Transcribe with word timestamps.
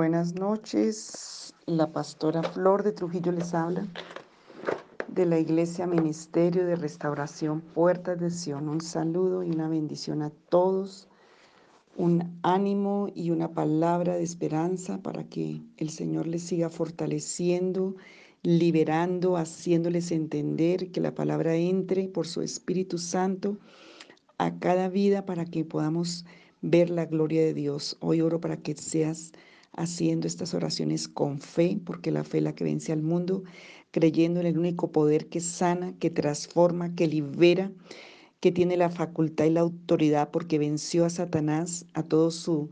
Buenas 0.00 0.34
noches, 0.34 1.52
la 1.66 1.92
pastora 1.92 2.42
Flor 2.42 2.82
de 2.82 2.92
Trujillo 2.92 3.32
les 3.32 3.52
habla 3.52 3.86
de 5.08 5.26
la 5.26 5.38
Iglesia 5.38 5.86
Ministerio 5.86 6.64
de 6.64 6.74
Restauración 6.74 7.60
Puertas 7.60 8.18
de 8.18 8.30
Sion. 8.30 8.70
Un 8.70 8.80
saludo 8.80 9.42
y 9.42 9.50
una 9.50 9.68
bendición 9.68 10.22
a 10.22 10.30
todos, 10.48 11.06
un 11.98 12.40
ánimo 12.42 13.10
y 13.14 13.30
una 13.30 13.52
palabra 13.52 14.14
de 14.14 14.22
esperanza 14.22 15.02
para 15.02 15.24
que 15.24 15.60
el 15.76 15.90
Señor 15.90 16.26
les 16.26 16.44
siga 16.44 16.70
fortaleciendo, 16.70 17.94
liberando, 18.42 19.36
haciéndoles 19.36 20.12
entender 20.12 20.92
que 20.92 21.02
la 21.02 21.14
palabra 21.14 21.56
entre 21.56 22.08
por 22.08 22.26
su 22.26 22.40
Espíritu 22.40 22.96
Santo 22.96 23.58
a 24.38 24.58
cada 24.60 24.88
vida 24.88 25.26
para 25.26 25.44
que 25.44 25.66
podamos 25.66 26.24
ver 26.62 26.88
la 26.88 27.04
gloria 27.04 27.42
de 27.42 27.52
Dios. 27.52 27.98
Hoy 28.00 28.22
oro 28.22 28.40
para 28.40 28.56
que 28.56 28.74
seas 28.74 29.32
haciendo 29.72 30.26
estas 30.26 30.54
oraciones 30.54 31.08
con 31.08 31.40
fe, 31.40 31.80
porque 31.84 32.10
la 32.10 32.24
fe 32.24 32.38
es 32.38 32.44
la 32.44 32.54
que 32.54 32.64
vence 32.64 32.92
al 32.92 33.02
mundo, 33.02 33.44
creyendo 33.90 34.40
en 34.40 34.46
el 34.46 34.58
único 34.58 34.92
poder 34.92 35.28
que 35.28 35.40
sana, 35.40 35.94
que 35.98 36.10
transforma, 36.10 36.94
que 36.94 37.06
libera, 37.06 37.72
que 38.40 38.52
tiene 38.52 38.76
la 38.76 38.90
facultad 38.90 39.44
y 39.44 39.50
la 39.50 39.60
autoridad, 39.60 40.30
porque 40.30 40.58
venció 40.58 41.04
a 41.04 41.10
Satanás, 41.10 41.86
a 41.94 42.02
todo 42.02 42.30
su, 42.30 42.70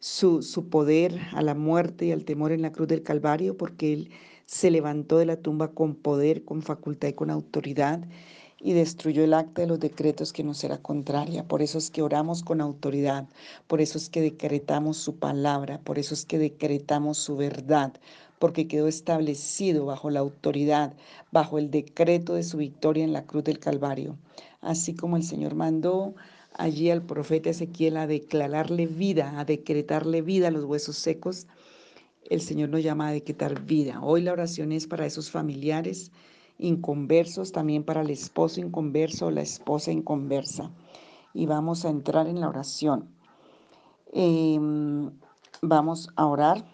su, 0.00 0.42
su 0.42 0.68
poder, 0.68 1.20
a 1.32 1.42
la 1.42 1.54
muerte 1.54 2.06
y 2.06 2.12
al 2.12 2.24
temor 2.24 2.52
en 2.52 2.62
la 2.62 2.72
cruz 2.72 2.88
del 2.88 3.02
Calvario, 3.02 3.56
porque 3.56 3.92
él 3.92 4.10
se 4.46 4.70
levantó 4.70 5.18
de 5.18 5.26
la 5.26 5.40
tumba 5.40 5.72
con 5.72 5.94
poder, 5.94 6.44
con 6.44 6.62
facultad 6.62 7.08
y 7.08 7.12
con 7.14 7.30
autoridad 7.30 8.06
y 8.60 8.72
destruyó 8.72 9.24
el 9.24 9.34
acta 9.34 9.62
de 9.62 9.68
los 9.68 9.80
decretos 9.80 10.32
que 10.32 10.44
nos 10.44 10.64
era 10.64 10.78
contraria. 10.78 11.44
Por 11.44 11.62
eso 11.62 11.78
es 11.78 11.90
que 11.90 12.02
oramos 12.02 12.42
con 12.42 12.60
autoridad, 12.60 13.26
por 13.66 13.80
eso 13.80 13.98
es 13.98 14.08
que 14.08 14.20
decretamos 14.20 14.96
su 14.96 15.16
palabra, 15.16 15.80
por 15.80 15.98
eso 15.98 16.14
es 16.14 16.24
que 16.24 16.38
decretamos 16.38 17.18
su 17.18 17.36
verdad, 17.36 17.92
porque 18.38 18.66
quedó 18.66 18.88
establecido 18.88 19.86
bajo 19.86 20.10
la 20.10 20.20
autoridad, 20.20 20.94
bajo 21.30 21.58
el 21.58 21.70
decreto 21.70 22.34
de 22.34 22.42
su 22.42 22.56
victoria 22.58 23.04
en 23.04 23.12
la 23.12 23.24
cruz 23.24 23.44
del 23.44 23.58
Calvario. 23.58 24.16
Así 24.60 24.94
como 24.94 25.16
el 25.16 25.24
Señor 25.24 25.54
mandó 25.54 26.14
allí 26.54 26.90
al 26.90 27.02
profeta 27.02 27.50
Ezequiel 27.50 27.96
a 27.96 28.06
declararle 28.06 28.86
vida, 28.86 29.38
a 29.38 29.44
decretarle 29.44 30.22
vida 30.22 30.48
a 30.48 30.50
los 30.50 30.64
huesos 30.64 30.96
secos, 30.96 31.46
el 32.30 32.40
Señor 32.40 32.70
nos 32.70 32.82
llama 32.82 33.08
a 33.08 33.12
decretar 33.12 33.60
vida. 33.62 34.00
Hoy 34.02 34.22
la 34.22 34.32
oración 34.32 34.72
es 34.72 34.86
para 34.86 35.04
esos 35.04 35.30
familiares 35.30 36.10
inconversos, 36.58 37.52
también 37.52 37.84
para 37.84 38.02
el 38.02 38.10
esposo 38.10 38.60
inconverso 38.60 39.26
o 39.26 39.30
la 39.30 39.42
esposa 39.42 39.92
inconversa. 39.92 40.70
Y 41.32 41.46
vamos 41.46 41.84
a 41.84 41.90
entrar 41.90 42.28
en 42.28 42.40
la 42.40 42.48
oración. 42.48 43.08
Em, 44.12 45.10
vamos 45.62 46.08
a 46.16 46.26
orar. 46.26 46.64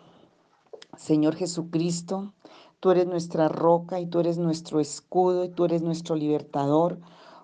Señor 0.97 1.36
Jesucristo, 1.36 2.33
tú 2.81 2.91
eres 2.91 3.06
nuestra 3.06 3.48
roca 3.48 4.01
y 4.01 4.06
tú 4.06 4.20
eres 4.20 4.39
nuestro 4.39 4.81
escudo 4.81 5.45
y 5.45 5.48
tú 5.48 5.64
eres 5.64 5.83
nuestro 5.83 6.17
libertador. 6.17 6.98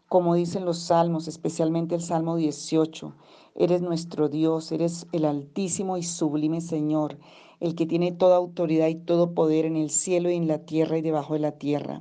Como 0.09 0.35
dicen 0.35 0.65
los 0.65 0.79
salmos, 0.79 1.27
especialmente 1.29 1.95
el 1.95 2.03
Salmo 2.03 2.37
18, 2.37 3.13
eres 3.55 3.81
nuestro 3.81 4.29
Dios, 4.29 4.71
eres 4.71 5.07
el 5.13 5.25
altísimo 5.25 5.97
y 5.97 6.03
sublime 6.03 6.61
Señor 6.61 7.19
el 7.61 7.75
que 7.75 7.87
tiene 7.87 8.13
toda 8.13 8.37
autoridad 8.37 8.89
y 8.89 8.95
todo 8.95 9.35
poder 9.35 9.65
en 9.65 9.77
el 9.77 9.91
cielo 9.91 10.31
y 10.31 10.37
en 10.37 10.49
la 10.49 10.59
tierra 10.59 10.99
y 10.99 11.03
debajo 11.03 11.35
de 11.35 11.41
la 11.41 11.53
tierra. 11.53 12.01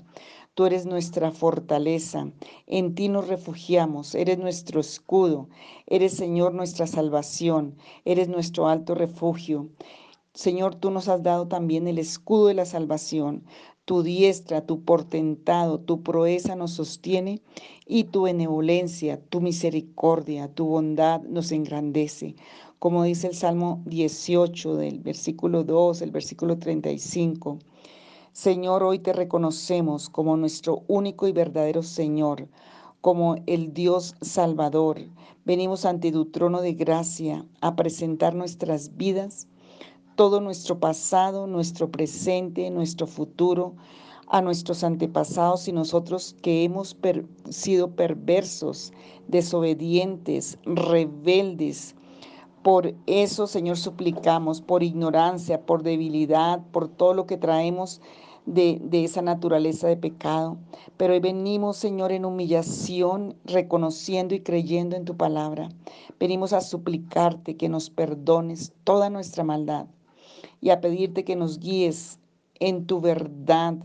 Tú 0.56 0.66
eres 0.66 0.86
nuestra 0.86 1.32
fortaleza, 1.32 2.32
en 2.66 2.96
ti 2.96 3.10
nos 3.10 3.28
refugiamos, 3.28 4.16
eres 4.16 4.38
nuestro 4.38 4.80
escudo, 4.80 5.50
eres 5.86 6.14
Señor 6.14 6.54
nuestra 6.54 6.88
salvación, 6.88 7.76
eres 8.06 8.30
nuestro 8.30 8.70
alto 8.70 8.96
refugio. 8.96 9.68
Señor, 10.34 10.76
tú 10.76 10.92
nos 10.92 11.08
has 11.10 11.24
dado 11.24 11.48
también 11.48 11.88
el 11.88 12.00
escudo 12.00 12.48
de 12.48 12.54
la 12.54 12.66
salvación. 12.66 13.44
Tu 13.86 14.02
diestra, 14.04 14.66
tu 14.66 14.82
portentado, 14.82 15.80
tu 15.80 16.02
proeza 16.02 16.56
nos 16.56 16.72
sostiene 16.72 17.42
y 17.86 18.06
tu 18.06 18.24
benevolencia, 18.24 19.22
tu 19.30 19.42
misericordia, 19.42 20.48
tu 20.48 20.66
bondad 20.66 21.22
nos 21.22 21.52
engrandece 21.52 22.36
como 22.86 23.04
dice 23.04 23.26
el 23.26 23.34
Salmo 23.34 23.82
18 23.86 24.76
del 24.76 25.00
versículo 25.00 25.64
2, 25.64 26.04
el 26.04 26.12
versículo 26.12 26.60
35. 26.60 27.58
Señor, 28.32 28.84
hoy 28.84 29.00
te 29.00 29.12
reconocemos 29.12 30.08
como 30.08 30.38
nuestro 30.38 30.84
único 30.88 31.28
y 31.28 31.32
verdadero 31.32 31.82
Señor, 31.82 32.48
como 33.02 33.38
el 33.48 33.74
Dios 33.74 34.14
Salvador. 34.22 35.00
Venimos 35.46 35.86
ante 35.86 36.12
tu 36.12 36.26
trono 36.26 36.62
de 36.62 36.74
gracia 36.74 37.48
a 37.60 37.76
presentar 37.76 38.36
nuestras 38.36 38.96
vidas, 38.98 39.48
todo 40.16 40.42
nuestro 40.42 40.80
pasado, 40.80 41.48
nuestro 41.48 41.92
presente, 41.92 42.70
nuestro 42.72 43.06
futuro, 43.06 43.76
a 44.28 44.42
nuestros 44.42 44.84
antepasados 44.84 45.68
y 45.68 45.72
nosotros 45.72 46.36
que 46.42 46.64
hemos 46.64 46.98
sido 47.50 47.92
perversos, 47.92 48.92
desobedientes, 49.28 50.58
rebeldes, 50.66 51.96
por 52.64 52.96
eso, 53.06 53.46
Señor, 53.46 53.78
suplicamos, 53.78 54.60
por 54.60 54.82
ignorancia, 54.82 55.62
por 55.68 55.84
debilidad, 55.84 56.64
por 56.72 56.88
todo 56.88 57.14
lo 57.14 57.28
que 57.28 57.38
traemos 57.38 58.02
de, 58.48 58.80
de, 58.82 59.04
esa 59.04 59.22
naturaleza 59.22 59.88
de 59.88 59.98
pecado. 59.98 60.58
Pero 60.98 61.14
hoy 61.14 61.20
venimos, 61.20 61.78
Señor, 61.78 62.12
en 62.12 62.26
humillación, 62.26 63.36
reconociendo 63.44 64.34
y 64.34 64.40
creyendo 64.40 64.96
en 64.96 65.06
tu 65.06 65.16
palabra. 65.16 65.70
Venimos 66.20 66.54
a 66.54 66.62
suplicarte 66.62 67.56
que 67.56 67.70
nos 67.70 67.92
perdones 67.92 68.74
toda 68.84 69.12
nuestra 69.12 69.44
maldad 69.44 69.86
y 70.62 70.70
a 70.70 70.82
pedirte 70.82 71.24
que 71.24 71.36
nos 71.36 71.60
guíes 71.60 72.20
en 72.60 72.86
tu 72.86 73.02
verdad, 73.02 73.76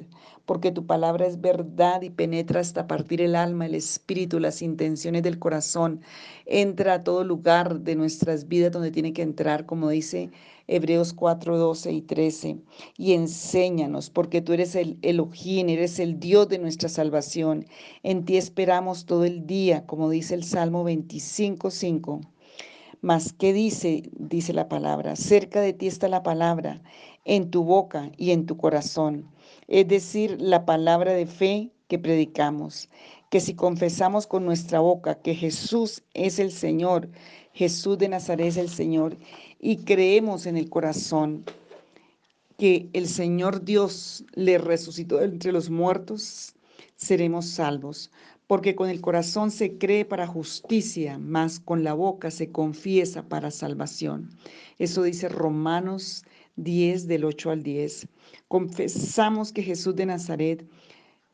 porque 0.46 0.72
tu 0.72 0.86
palabra 0.86 1.26
es 1.26 1.40
verdad 1.40 2.02
y 2.02 2.10
penetra 2.10 2.60
hasta 2.60 2.86
partir 2.86 3.20
el 3.20 3.36
alma, 3.36 3.66
el 3.66 3.74
espíritu, 3.74 4.40
las 4.40 4.62
intenciones 4.62 5.22
del 5.22 5.38
corazón. 5.38 6.00
Entra 6.46 6.94
a 6.94 7.04
todo 7.04 7.24
lugar 7.24 7.80
de 7.80 7.94
nuestras 7.94 8.48
vidas 8.48 8.72
donde 8.72 8.90
tiene 8.90 9.12
que 9.12 9.22
entrar, 9.22 9.66
como 9.66 9.90
dice 9.90 10.30
Hebreos 10.66 11.12
4, 11.12 11.58
12 11.58 11.92
y 11.92 12.02
13. 12.02 12.58
Y 12.96 13.12
enséñanos, 13.12 14.10
porque 14.10 14.40
tú 14.40 14.52
eres 14.52 14.74
el 14.74 14.98
Elohim, 15.02 15.68
eres 15.68 15.98
el 16.00 16.18
Dios 16.18 16.48
de 16.48 16.58
nuestra 16.58 16.88
salvación. 16.88 17.66
En 18.02 18.24
ti 18.24 18.36
esperamos 18.36 19.04
todo 19.04 19.24
el 19.24 19.46
día, 19.46 19.86
como 19.86 20.10
dice 20.10 20.34
el 20.34 20.44
Salmo 20.44 20.84
25, 20.84 21.70
5. 21.70 22.20
Mas, 23.00 23.32
¿qué 23.32 23.52
dice? 23.52 24.10
Dice 24.12 24.52
la 24.52 24.68
palabra. 24.68 25.16
Cerca 25.16 25.60
de 25.60 25.72
ti 25.72 25.86
está 25.86 26.08
la 26.08 26.22
palabra, 26.22 26.82
en 27.24 27.50
tu 27.50 27.64
boca 27.64 28.10
y 28.16 28.30
en 28.32 28.46
tu 28.46 28.56
corazón 28.56 29.30
es 29.70 29.86
decir, 29.86 30.36
la 30.40 30.66
palabra 30.66 31.12
de 31.12 31.26
fe 31.26 31.70
que 31.86 31.98
predicamos, 31.98 32.88
que 33.30 33.40
si 33.40 33.54
confesamos 33.54 34.26
con 34.26 34.44
nuestra 34.44 34.80
boca 34.80 35.14
que 35.14 35.36
Jesús 35.36 36.02
es 36.12 36.40
el 36.40 36.50
Señor, 36.50 37.08
Jesús 37.52 37.96
de 37.96 38.08
Nazaret 38.08 38.48
es 38.48 38.56
el 38.56 38.68
Señor, 38.68 39.16
y 39.60 39.76
creemos 39.78 40.46
en 40.46 40.56
el 40.56 40.68
corazón 40.68 41.44
que 42.58 42.90
el 42.92 43.06
Señor 43.06 43.64
Dios 43.64 44.24
le 44.34 44.58
resucitó 44.58 45.22
entre 45.22 45.52
los 45.52 45.70
muertos, 45.70 46.56
seremos 46.96 47.46
salvos, 47.46 48.10
porque 48.50 48.74
con 48.74 48.90
el 48.90 49.00
corazón 49.00 49.52
se 49.52 49.78
cree 49.78 50.04
para 50.04 50.26
justicia, 50.26 51.20
mas 51.20 51.60
con 51.60 51.84
la 51.84 51.94
boca 51.94 52.32
se 52.32 52.50
confiesa 52.50 53.28
para 53.28 53.52
salvación. 53.52 54.28
Eso 54.80 55.04
dice 55.04 55.28
Romanos 55.28 56.24
10 56.56 57.06
del 57.06 57.26
8 57.26 57.50
al 57.52 57.62
10. 57.62 58.08
Confesamos 58.48 59.52
que 59.52 59.62
Jesús 59.62 59.94
de 59.94 60.06
Nazaret 60.06 60.68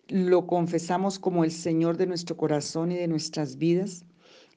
lo 0.08 0.46
confesamos 0.46 1.18
como 1.18 1.42
el 1.42 1.52
Señor 1.52 1.96
de 1.96 2.06
nuestro 2.06 2.36
corazón 2.36 2.92
y 2.92 2.96
de 2.96 3.08
nuestras 3.08 3.56
vidas 3.56 4.04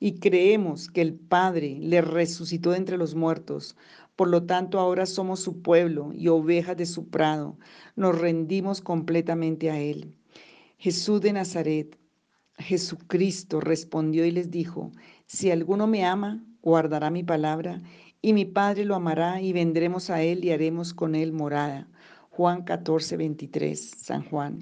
y 0.02 0.20
creemos 0.20 0.90
que 0.90 1.00
el 1.00 1.14
Padre 1.14 1.78
le 1.80 2.02
resucitó 2.02 2.72
de 2.72 2.78
entre 2.80 2.98
los 2.98 3.16
muertos. 3.16 3.78
Por 4.18 4.28
lo 4.28 4.44
tanto, 4.44 4.80
ahora 4.82 5.06
somos 5.06 5.40
su 5.40 5.62
pueblo 5.62 6.12
y 6.14 6.28
ovejas 6.28 6.76
de 6.76 6.88
su 6.88 7.08
prado. 7.08 7.58
Nos 7.96 8.20
rendimos 8.20 8.82
completamente 8.82 9.72
a 9.72 9.80
Él. 9.80 10.14
Jesús 10.78 11.22
de 11.22 11.32
Nazaret, 11.32 11.98
Jesucristo 12.60 13.62
respondió 13.62 14.26
y 14.26 14.32
les 14.32 14.52
dijo, 14.52 14.92
si 15.26 15.50
alguno 15.50 15.88
me 15.88 16.06
ama, 16.06 16.44
guardará 16.62 17.10
mi 17.10 17.24
palabra 17.24 17.82
y 18.22 18.34
mi 18.34 18.46
Padre 18.46 18.86
lo 18.86 18.96
amará 18.96 19.42
y 19.42 19.54
vendremos 19.54 20.10
a 20.10 20.22
Él 20.22 20.44
y 20.44 20.52
haremos 20.52 20.94
con 20.94 21.16
Él 21.16 21.32
morada. 21.32 21.88
Juan 22.30 22.64
14, 22.64 23.18
23, 23.18 23.92
San 23.98 24.24
Juan. 24.26 24.60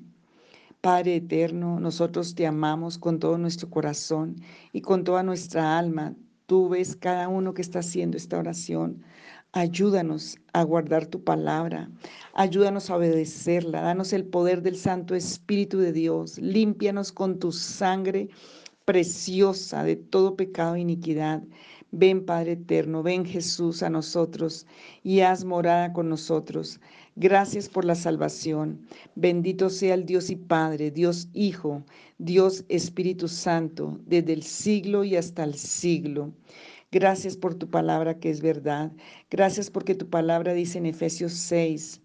Padre 0.82 1.16
eterno, 1.16 1.80
nosotros 1.80 2.36
te 2.36 2.46
amamos 2.46 2.98
con 2.98 3.20
todo 3.20 3.38
nuestro 3.38 3.70
corazón 3.70 4.36
y 4.74 4.82
con 4.82 5.04
toda 5.04 5.24
nuestra 5.24 5.78
alma. 5.78 6.16
Tú 6.46 6.70
ves 6.70 6.96
cada 6.96 7.28
uno 7.28 7.54
que 7.54 7.62
está 7.62 7.80
haciendo 7.80 8.16
esta 8.16 8.38
oración. 8.38 9.04
Ayúdanos 9.54 10.38
a 10.52 10.64
guardar 10.64 11.08
tu 11.08 11.24
palabra, 11.24 11.90
ayúdanos 12.34 12.90
a 12.90 12.98
obedecerla, 12.98 13.82
danos 13.82 14.12
el 14.12 14.26
poder 14.26 14.62
del 14.62 14.76
Santo 14.76 15.16
Espíritu 15.16 15.80
de 15.80 15.94
Dios, 15.94 16.38
límpianos 16.38 17.14
con 17.14 17.40
tu 17.40 17.54
sangre 17.54 18.28
preciosa 18.84 19.84
de 19.84 19.96
todo 19.96 20.36
pecado 20.36 20.76
e 20.76 20.82
iniquidad. 20.82 21.44
Ven 21.92 22.26
Padre 22.26 22.52
eterno, 22.52 23.02
ven 23.04 23.26
Jesús 23.26 23.82
a 23.82 23.90
nosotros 23.90 24.68
y 25.02 25.22
haz 25.22 25.46
morada 25.46 25.94
con 25.94 26.10
nosotros. 26.10 26.82
Gracias 27.16 27.70
por 27.70 27.86
la 27.86 27.96
salvación. 27.96 28.86
Bendito 29.16 29.70
sea 29.70 29.94
el 29.94 30.06
Dios 30.06 30.30
y 30.30 30.36
Padre, 30.36 30.92
Dios 30.92 31.30
Hijo, 31.34 31.84
Dios 32.18 32.66
Espíritu 32.68 33.30
Santo, 33.30 33.98
desde 34.06 34.34
el 34.34 34.44
siglo 34.44 35.06
y 35.06 35.16
hasta 35.16 35.46
el 35.46 35.56
siglo. 35.56 36.34
Gracias 36.92 37.36
por 37.36 37.56
tu 37.56 37.70
palabra 37.70 38.20
que 38.20 38.30
es 38.30 38.42
verdad. 38.42 38.92
Gracias 39.30 39.70
porque 39.70 39.94
tu 39.96 40.10
palabra 40.10 40.54
dice 40.54 40.78
en 40.78 40.86
Efesios 40.86 41.34
6, 41.34 42.02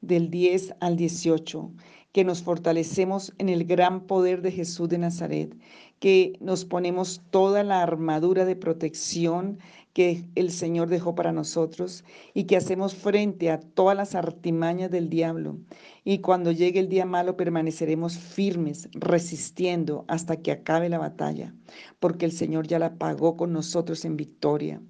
del 0.00 0.28
10 0.30 0.74
al 0.80 0.96
18, 0.96 1.72
que 2.14 2.22
nos 2.22 2.44
fortalecemos 2.44 3.34
en 3.38 3.48
el 3.48 3.64
gran 3.64 4.02
poder 4.02 4.40
de 4.40 4.52
Jesús 4.52 4.88
de 4.88 4.98
Nazaret, 4.98 5.52
que 5.98 6.38
nos 6.40 6.64
ponemos 6.64 7.20
toda 7.30 7.64
la 7.64 7.82
armadura 7.82 8.44
de 8.44 8.54
protección 8.54 9.58
que 9.94 10.24
el 10.36 10.52
Señor 10.52 10.88
dejó 10.90 11.16
para 11.16 11.32
nosotros 11.32 12.04
y 12.32 12.44
que 12.44 12.56
hacemos 12.56 12.94
frente 12.94 13.50
a 13.50 13.58
todas 13.58 13.96
las 13.96 14.14
artimañas 14.14 14.92
del 14.92 15.10
diablo. 15.10 15.58
Y 16.04 16.18
cuando 16.18 16.52
llegue 16.52 16.78
el 16.78 16.88
día 16.88 17.04
malo 17.04 17.36
permaneceremos 17.36 18.16
firmes, 18.16 18.88
resistiendo 18.92 20.04
hasta 20.06 20.36
que 20.36 20.52
acabe 20.52 20.88
la 20.88 20.98
batalla, 20.98 21.52
porque 21.98 22.26
el 22.26 22.32
Señor 22.32 22.68
ya 22.68 22.78
la 22.78 22.94
pagó 22.94 23.36
con 23.36 23.52
nosotros 23.52 24.04
en 24.04 24.16
victoria. 24.16 24.80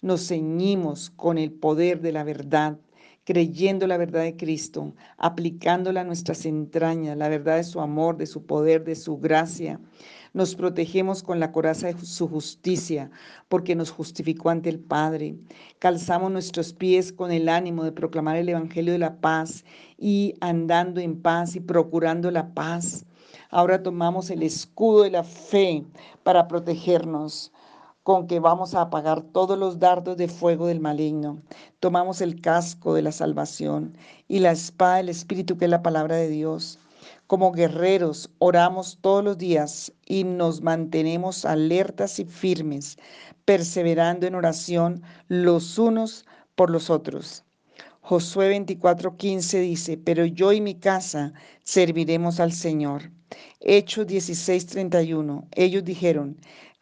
Nos 0.00 0.28
ceñimos 0.28 1.10
con 1.10 1.36
el 1.36 1.52
poder 1.52 2.00
de 2.00 2.12
la 2.12 2.24
verdad 2.24 2.78
creyendo 3.24 3.86
la 3.86 3.96
verdad 3.96 4.22
de 4.22 4.36
Cristo, 4.36 4.94
aplicándola 5.16 6.00
a 6.00 6.04
nuestras 6.04 6.46
entrañas, 6.46 7.16
la 7.16 7.28
verdad 7.28 7.56
de 7.56 7.64
su 7.64 7.80
amor, 7.80 8.16
de 8.16 8.26
su 8.26 8.44
poder, 8.46 8.84
de 8.84 8.96
su 8.96 9.18
gracia. 9.18 9.80
Nos 10.32 10.54
protegemos 10.54 11.22
con 11.22 11.40
la 11.40 11.50
coraza 11.50 11.88
de 11.88 11.98
su 12.00 12.28
justicia, 12.28 13.10
porque 13.48 13.74
nos 13.74 13.90
justificó 13.90 14.50
ante 14.50 14.70
el 14.70 14.78
Padre. 14.78 15.36
Calzamos 15.80 16.30
nuestros 16.30 16.72
pies 16.72 17.12
con 17.12 17.32
el 17.32 17.48
ánimo 17.48 17.84
de 17.84 17.92
proclamar 17.92 18.36
el 18.36 18.48
Evangelio 18.48 18.92
de 18.92 19.00
la 19.00 19.20
paz 19.20 19.64
y 19.98 20.34
andando 20.40 21.00
en 21.00 21.20
paz 21.20 21.56
y 21.56 21.60
procurando 21.60 22.30
la 22.30 22.54
paz. 22.54 23.04
Ahora 23.50 23.82
tomamos 23.82 24.30
el 24.30 24.44
escudo 24.44 25.02
de 25.02 25.10
la 25.10 25.24
fe 25.24 25.84
para 26.22 26.46
protegernos 26.46 27.52
con 28.02 28.26
que 28.26 28.40
vamos 28.40 28.74
a 28.74 28.82
apagar 28.82 29.22
todos 29.22 29.58
los 29.58 29.78
dardos 29.78 30.16
de 30.16 30.28
fuego 30.28 30.66
del 30.66 30.80
maligno. 30.80 31.42
Tomamos 31.80 32.20
el 32.20 32.40
casco 32.40 32.94
de 32.94 33.02
la 33.02 33.12
salvación 33.12 33.96
y 34.28 34.38
la 34.38 34.52
espada 34.52 34.96
del 34.96 35.10
Espíritu, 35.10 35.56
que 35.56 35.66
es 35.66 35.70
la 35.70 35.82
palabra 35.82 36.16
de 36.16 36.28
Dios. 36.28 36.78
Como 37.26 37.52
guerreros 37.52 38.30
oramos 38.38 38.98
todos 39.00 39.22
los 39.22 39.38
días 39.38 39.92
y 40.06 40.24
nos 40.24 40.62
mantenemos 40.62 41.44
alertas 41.44 42.18
y 42.18 42.24
firmes, 42.24 42.98
perseverando 43.44 44.26
en 44.26 44.34
oración 44.34 45.02
los 45.28 45.78
unos 45.78 46.26
por 46.54 46.70
los 46.70 46.90
otros. 46.90 47.44
Josué 48.00 48.50
24:15 48.50 49.60
dice, 49.60 49.96
pero 49.96 50.24
yo 50.24 50.52
y 50.52 50.60
mi 50.60 50.74
casa 50.74 51.32
serviremos 51.62 52.40
al 52.40 52.52
Señor. 52.52 53.10
Hechos 53.60 54.06
16:31, 54.08 55.46
ellos 55.52 55.84
dijeron, 55.84 56.36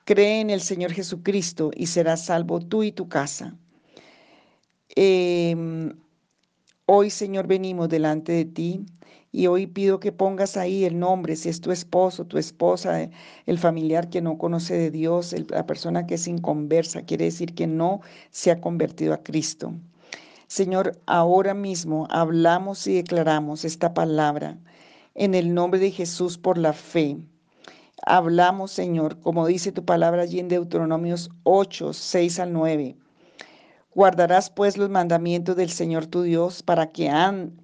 cree 0.08 0.40
en 0.40 0.49
el 0.49 0.62
Señor 0.62 0.93
Jesucristo 0.93 1.70
y 1.76 1.87
serás 1.87 2.25
salvo 2.25 2.60
tú 2.60 2.82
y 2.82 2.93
tu 2.93 3.10
casa. 3.10 3.55
Em, 4.96 5.93
hoy, 6.87 7.10
Señor, 7.10 7.46
venimos 7.46 7.90
delante 7.90 8.32
de 8.32 8.46
ti 8.46 8.87
y 9.32 9.49
hoy 9.49 9.66
pido 9.66 10.00
que 10.00 10.10
pongas 10.10 10.56
ahí 10.56 10.87
el 10.87 10.99
nombre, 10.99 11.37
si 11.37 11.50
es 11.50 11.60
tu 11.60 11.72
esposo, 11.72 12.25
tu 12.25 12.38
esposa, 12.38 13.10
el 13.44 13.58
familiar 13.58 14.08
que 14.08 14.22
no 14.22 14.38
conoce 14.38 14.78
de 14.78 14.90
Dios, 14.90 15.34
la 15.50 15.66
persona 15.66 16.06
que 16.06 16.14
es 16.14 16.26
inconversa, 16.26 17.02
quiere 17.02 17.26
decir 17.26 17.54
que 17.54 17.66
no 17.66 18.00
se 18.31 18.50
ha 18.50 18.62
convertido 18.62 19.12
a 19.12 19.22
Cristo. 19.22 19.75
Señor, 20.46 20.99
ahora 21.04 21.52
mismo 21.52 22.08
hablamos 22.08 22.87
y 22.87 22.94
declaramos 22.94 23.66
esta 23.66 23.93
palabra 23.93 24.56
en 25.14 25.34
el 25.34 25.52
nombre 25.52 25.78
de 25.78 25.90
Jesús 25.90 26.38
por 26.38 26.56
la 26.56 26.72
fe. 26.72 27.19
Hablamos, 28.06 28.70
Señor, 28.70 29.18
como 29.20 29.46
dice 29.46 29.72
tu 29.72 29.84
palabra 29.84 30.22
allí 30.22 30.38
en 30.38 30.48
Deuteronomios 30.48 31.30
8, 31.42 31.92
6 31.92 32.38
al 32.38 32.52
9. 32.52 32.96
Guardarás 33.94 34.50
pues 34.50 34.78
los 34.78 34.88
mandamientos 34.88 35.56
del 35.56 35.70
Señor 35.70 36.06
tu 36.06 36.22
Dios 36.22 36.62
para 36.62 36.90
que 36.90 37.10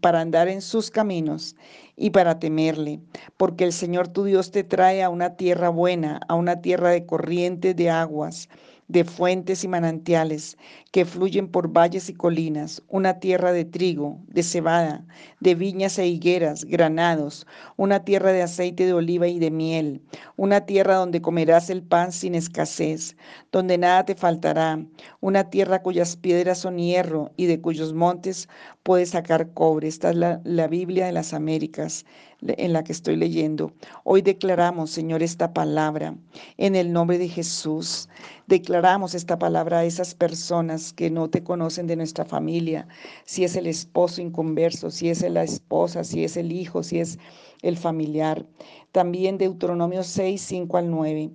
para 0.00 0.20
andar 0.20 0.48
en 0.48 0.60
sus 0.60 0.90
caminos 0.90 1.54
y 1.96 2.10
para 2.10 2.40
temerle, 2.40 3.00
porque 3.36 3.62
el 3.62 3.72
Señor 3.72 4.08
tu 4.08 4.24
Dios 4.24 4.50
te 4.50 4.64
trae 4.64 5.04
a 5.04 5.10
una 5.10 5.36
tierra 5.36 5.68
buena, 5.68 6.20
a 6.26 6.34
una 6.34 6.60
tierra 6.60 6.90
de 6.90 7.06
corrientes 7.06 7.76
de 7.76 7.90
aguas, 7.90 8.48
de 8.88 9.04
fuentes 9.04 9.62
y 9.62 9.68
manantiales 9.68 10.58
que 10.94 11.04
fluyen 11.04 11.48
por 11.48 11.72
valles 11.72 12.08
y 12.08 12.14
colinas, 12.14 12.80
una 12.86 13.18
tierra 13.18 13.50
de 13.50 13.64
trigo, 13.64 14.20
de 14.28 14.44
cebada, 14.44 15.04
de 15.40 15.56
viñas 15.56 15.98
e 15.98 16.06
higueras, 16.06 16.64
granados, 16.64 17.48
una 17.76 18.04
tierra 18.04 18.30
de 18.30 18.42
aceite 18.42 18.86
de 18.86 18.92
oliva 18.92 19.26
y 19.26 19.40
de 19.40 19.50
miel, 19.50 20.02
una 20.36 20.66
tierra 20.66 20.94
donde 20.94 21.20
comerás 21.20 21.68
el 21.68 21.82
pan 21.82 22.12
sin 22.12 22.36
escasez, 22.36 23.16
donde 23.50 23.76
nada 23.76 24.04
te 24.04 24.14
faltará, 24.14 24.86
una 25.20 25.50
tierra 25.50 25.82
cuyas 25.82 26.14
piedras 26.14 26.58
son 26.58 26.78
hierro 26.78 27.32
y 27.36 27.46
de 27.46 27.60
cuyos 27.60 27.92
montes 27.92 28.48
puedes 28.84 29.10
sacar 29.10 29.52
cobre. 29.52 29.88
Esta 29.88 30.10
es 30.10 30.16
la, 30.16 30.66
Biblia 30.68 31.06
de 31.06 31.12
las 31.12 31.34
Américas 31.34 32.04
en 32.46 32.72
la 32.72 32.84
que 32.84 32.92
estoy 32.92 33.16
leyendo. 33.16 33.72
Hoy 34.04 34.22
declaramos, 34.22 34.90
Señor, 34.90 35.22
esta 35.22 35.52
palabra 35.52 36.14
en 36.58 36.76
el 36.76 36.92
nombre 36.92 37.18
de 37.18 37.28
Jesús. 37.28 38.08
Declaramos 38.46 39.14
esta 39.14 39.38
palabra 39.38 39.78
a 39.78 39.84
esas 39.84 40.14
personas 40.14 40.83
que 40.92 41.10
no 41.10 41.30
te 41.30 41.42
conocen 41.42 41.86
de 41.86 41.96
nuestra 41.96 42.24
familia, 42.24 42.86
si 43.24 43.44
es 43.44 43.56
el 43.56 43.66
esposo 43.66 44.20
inconverso, 44.20 44.90
si 44.90 45.08
es 45.08 45.22
la 45.22 45.42
esposa, 45.42 46.04
si 46.04 46.24
es 46.24 46.36
el 46.36 46.52
hijo, 46.52 46.82
si 46.82 47.00
es 47.00 47.18
el 47.62 47.76
familiar. 47.76 48.46
También 48.92 49.38
Deuteronomio 49.38 50.02
6, 50.02 50.40
5 50.40 50.76
al 50.76 50.90
9. 50.90 51.30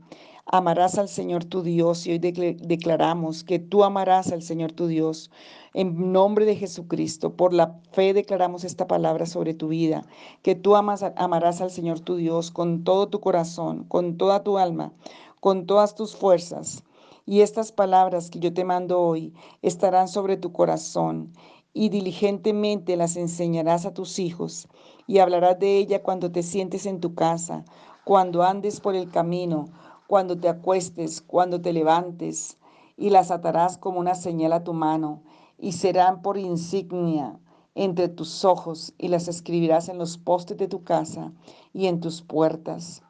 Amarás 0.52 0.98
al 0.98 1.10
Señor 1.10 1.46
tu 1.46 1.62
Dios 1.62 2.08
y 2.08 2.12
hoy 2.12 2.20
declaramos 2.20 3.44
que 3.44 3.60
tú 3.60 3.84
amarás 3.84 4.32
al 4.32 4.42
Señor 4.42 4.72
tu 4.72 4.88
Dios. 4.88 5.30
En 5.76 6.12
nombre 6.12 6.46
de 6.46 6.56
Jesucristo, 6.56 7.36
por 7.36 7.54
la 7.54 7.80
fe 7.92 8.14
declaramos 8.14 8.64
esta 8.64 8.88
palabra 8.88 9.28
sobre 9.28 9.54
tu 9.54 9.68
vida, 9.68 10.04
que 10.42 10.56
tú 10.56 10.76
amas, 10.76 11.04
amarás 11.16 11.62
al 11.62 11.70
Señor 11.70 12.00
tu 12.00 12.16
Dios 12.16 12.50
con 12.50 12.84
todo 12.84 13.08
tu 13.10 13.20
corazón, 13.20 13.84
con 13.84 14.18
toda 14.18 14.44
tu 14.44 14.58
alma, 14.58 14.92
con 15.40 15.68
todas 15.68 15.94
tus 15.94 16.16
fuerzas. 16.16 16.84
Y 17.30 17.42
estas 17.42 17.72
palabras 17.72 18.32
que 18.32 18.40
yo 18.40 18.52
te 18.56 18.66
mando 18.66 19.00
hoy 19.00 19.36
estarán 19.62 20.08
sobre 20.08 20.36
tu 20.36 20.52
corazón 20.52 21.32
y 21.74 21.90
diligentemente 21.90 22.98
las 22.98 23.18
enseñarás 23.18 23.86
a 23.86 23.94
tus 23.94 24.18
hijos 24.18 24.68
y 25.06 25.20
hablarás 25.20 25.60
de 25.60 25.78
ella 25.78 26.02
cuando 26.02 26.32
te 26.32 26.42
sientes 26.42 26.88
en 26.88 27.00
tu 27.00 27.14
casa, 27.14 27.66
cuando 28.04 28.42
andes 28.42 28.80
por 28.80 28.96
el 28.96 29.12
camino 29.12 29.68
cuando 30.08 30.40
te 30.40 30.50
acuestes, 30.50 31.22
cuando 31.22 31.62
te 31.62 31.72
levantes, 31.72 32.58
y 32.98 33.12
las 33.12 33.30
atarás 33.30 33.78
como 33.78 34.00
una 34.00 34.16
señal 34.16 34.54
a 34.54 34.64
tu 34.64 34.74
mano, 34.74 35.22
y 35.60 35.74
serán 35.74 36.24
por 36.24 36.40
insignia 36.40 37.40
entre 37.76 38.10
tus 38.10 38.44
ojos, 38.44 38.96
y 38.98 39.10
las 39.10 39.28
escribirás 39.28 39.88
en 39.88 40.00
los 40.00 40.18
postes 40.18 40.58
de 40.58 40.68
tu 40.68 40.84
casa 40.84 41.32
y 41.74 41.86
en 41.86 42.00
tus 42.00 42.24
puertas. 42.24 43.04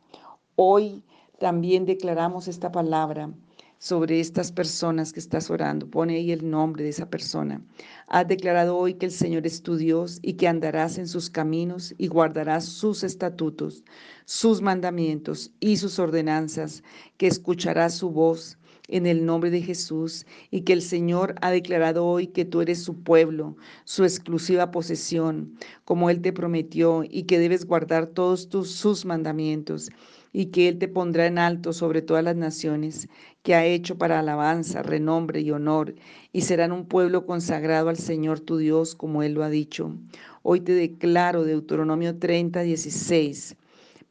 Hoy 0.57 1.05
también 1.37 1.85
declaramos 1.85 2.49
esta 2.49 2.69
palabra 2.69 3.31
sobre 3.79 4.19
estas 4.19 4.51
personas 4.51 5.13
que 5.13 5.21
estás 5.21 5.49
orando. 5.49 5.89
Pone 5.89 6.15
ahí 6.15 6.31
el 6.31 6.47
nombre 6.49 6.83
de 6.83 6.89
esa 6.89 7.09
persona. 7.09 7.61
Has 8.07 8.27
declarado 8.27 8.77
hoy 8.77 8.95
que 8.95 9.05
el 9.05 9.11
Señor 9.11 9.47
es 9.47 9.63
tu 9.63 9.77
Dios 9.77 10.19
y 10.21 10.33
que 10.33 10.49
andarás 10.49 10.97
en 10.97 11.07
sus 11.07 11.29
caminos 11.29 11.95
y 11.97 12.07
guardarás 12.07 12.65
sus 12.65 13.03
estatutos, 13.03 13.85
sus 14.25 14.61
mandamientos 14.61 15.51
y 15.61 15.77
sus 15.77 15.97
ordenanzas, 15.97 16.83
que 17.17 17.27
escucharás 17.27 17.95
su 17.95 18.11
voz 18.11 18.57
en 18.89 19.05
el 19.05 19.25
nombre 19.25 19.49
de 19.49 19.61
Jesús 19.61 20.25
y 20.51 20.61
que 20.61 20.73
el 20.73 20.81
Señor 20.81 21.35
ha 21.41 21.51
declarado 21.51 22.05
hoy 22.05 22.27
que 22.27 22.43
tú 22.43 22.61
eres 22.61 22.83
su 22.83 23.01
pueblo, 23.01 23.55
su 23.85 24.03
exclusiva 24.03 24.71
posesión, 24.71 25.57
como 25.85 26.09
Él 26.09 26.21
te 26.21 26.33
prometió 26.33 27.03
y 27.09 27.23
que 27.23 27.39
debes 27.39 27.65
guardar 27.65 28.07
todos 28.07 28.49
tus, 28.49 28.71
sus 28.71 29.05
mandamientos 29.05 29.89
y 30.31 30.47
que 30.47 30.67
Él 30.67 30.77
te 30.77 30.87
pondrá 30.87 31.27
en 31.27 31.37
alto 31.37 31.73
sobre 31.73 32.01
todas 32.01 32.23
las 32.23 32.35
naciones 32.35 33.09
que 33.43 33.55
ha 33.55 33.65
hecho 33.65 33.97
para 33.97 34.19
alabanza, 34.19 34.83
renombre 34.83 35.41
y 35.41 35.51
honor, 35.51 35.95
y 36.31 36.41
serán 36.41 36.71
un 36.71 36.85
pueblo 36.85 37.25
consagrado 37.25 37.89
al 37.89 37.97
Señor 37.97 38.39
tu 38.39 38.57
Dios, 38.57 38.95
como 38.95 39.23
Él 39.23 39.33
lo 39.33 39.43
ha 39.43 39.49
dicho. 39.49 39.95
Hoy 40.43 40.61
te 40.61 40.73
declaro, 40.73 41.43
Deuteronomio 41.43 42.17
30, 42.17 42.61
16, 42.61 43.55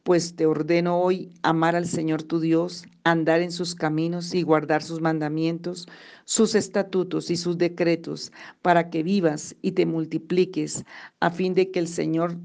pues 0.03 0.35
te 0.35 0.47
ordeno 0.47 1.01
hoy 1.01 1.31
amar 1.43 1.77
al 1.77 1.87
Señor 1.87 2.23
tu 2.23 2.41
Dios, 2.41 2.85
andar 3.05 3.43
en 3.43 3.53
sus 3.53 3.75
caminos 3.75 4.35
y 4.35 4.43
guardar 4.43 4.83
sus 4.83 5.01
mandamientos, 5.01 5.87
sus 6.25 6.55
estatutos 6.55 7.31
y 7.31 7.37
sus 7.37 7.59
decretos, 7.59 8.33
para 8.63 8.91
que 8.91 9.03
vivas 9.03 9.55
y 9.61 9.73
te 9.73 9.87
multipliques, 9.87 10.85
a 11.21 11.31
fin 11.31 11.55
de 11.55 11.71
que 11.71 11.79
el 11.79 11.89
Señor 11.89 12.37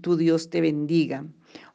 tu 0.00 0.16
Dios 0.16 0.50
te 0.50 0.60
bendiga. 0.60 1.24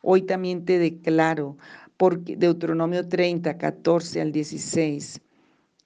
Hoy 0.02 0.22
también 0.24 0.66
te 0.66 0.80
declaro 0.80 1.58
porque, 1.98 2.36
Deuteronomio 2.36 3.08
30, 3.08 3.58
14 3.58 4.22
al 4.22 4.32
16, 4.32 5.22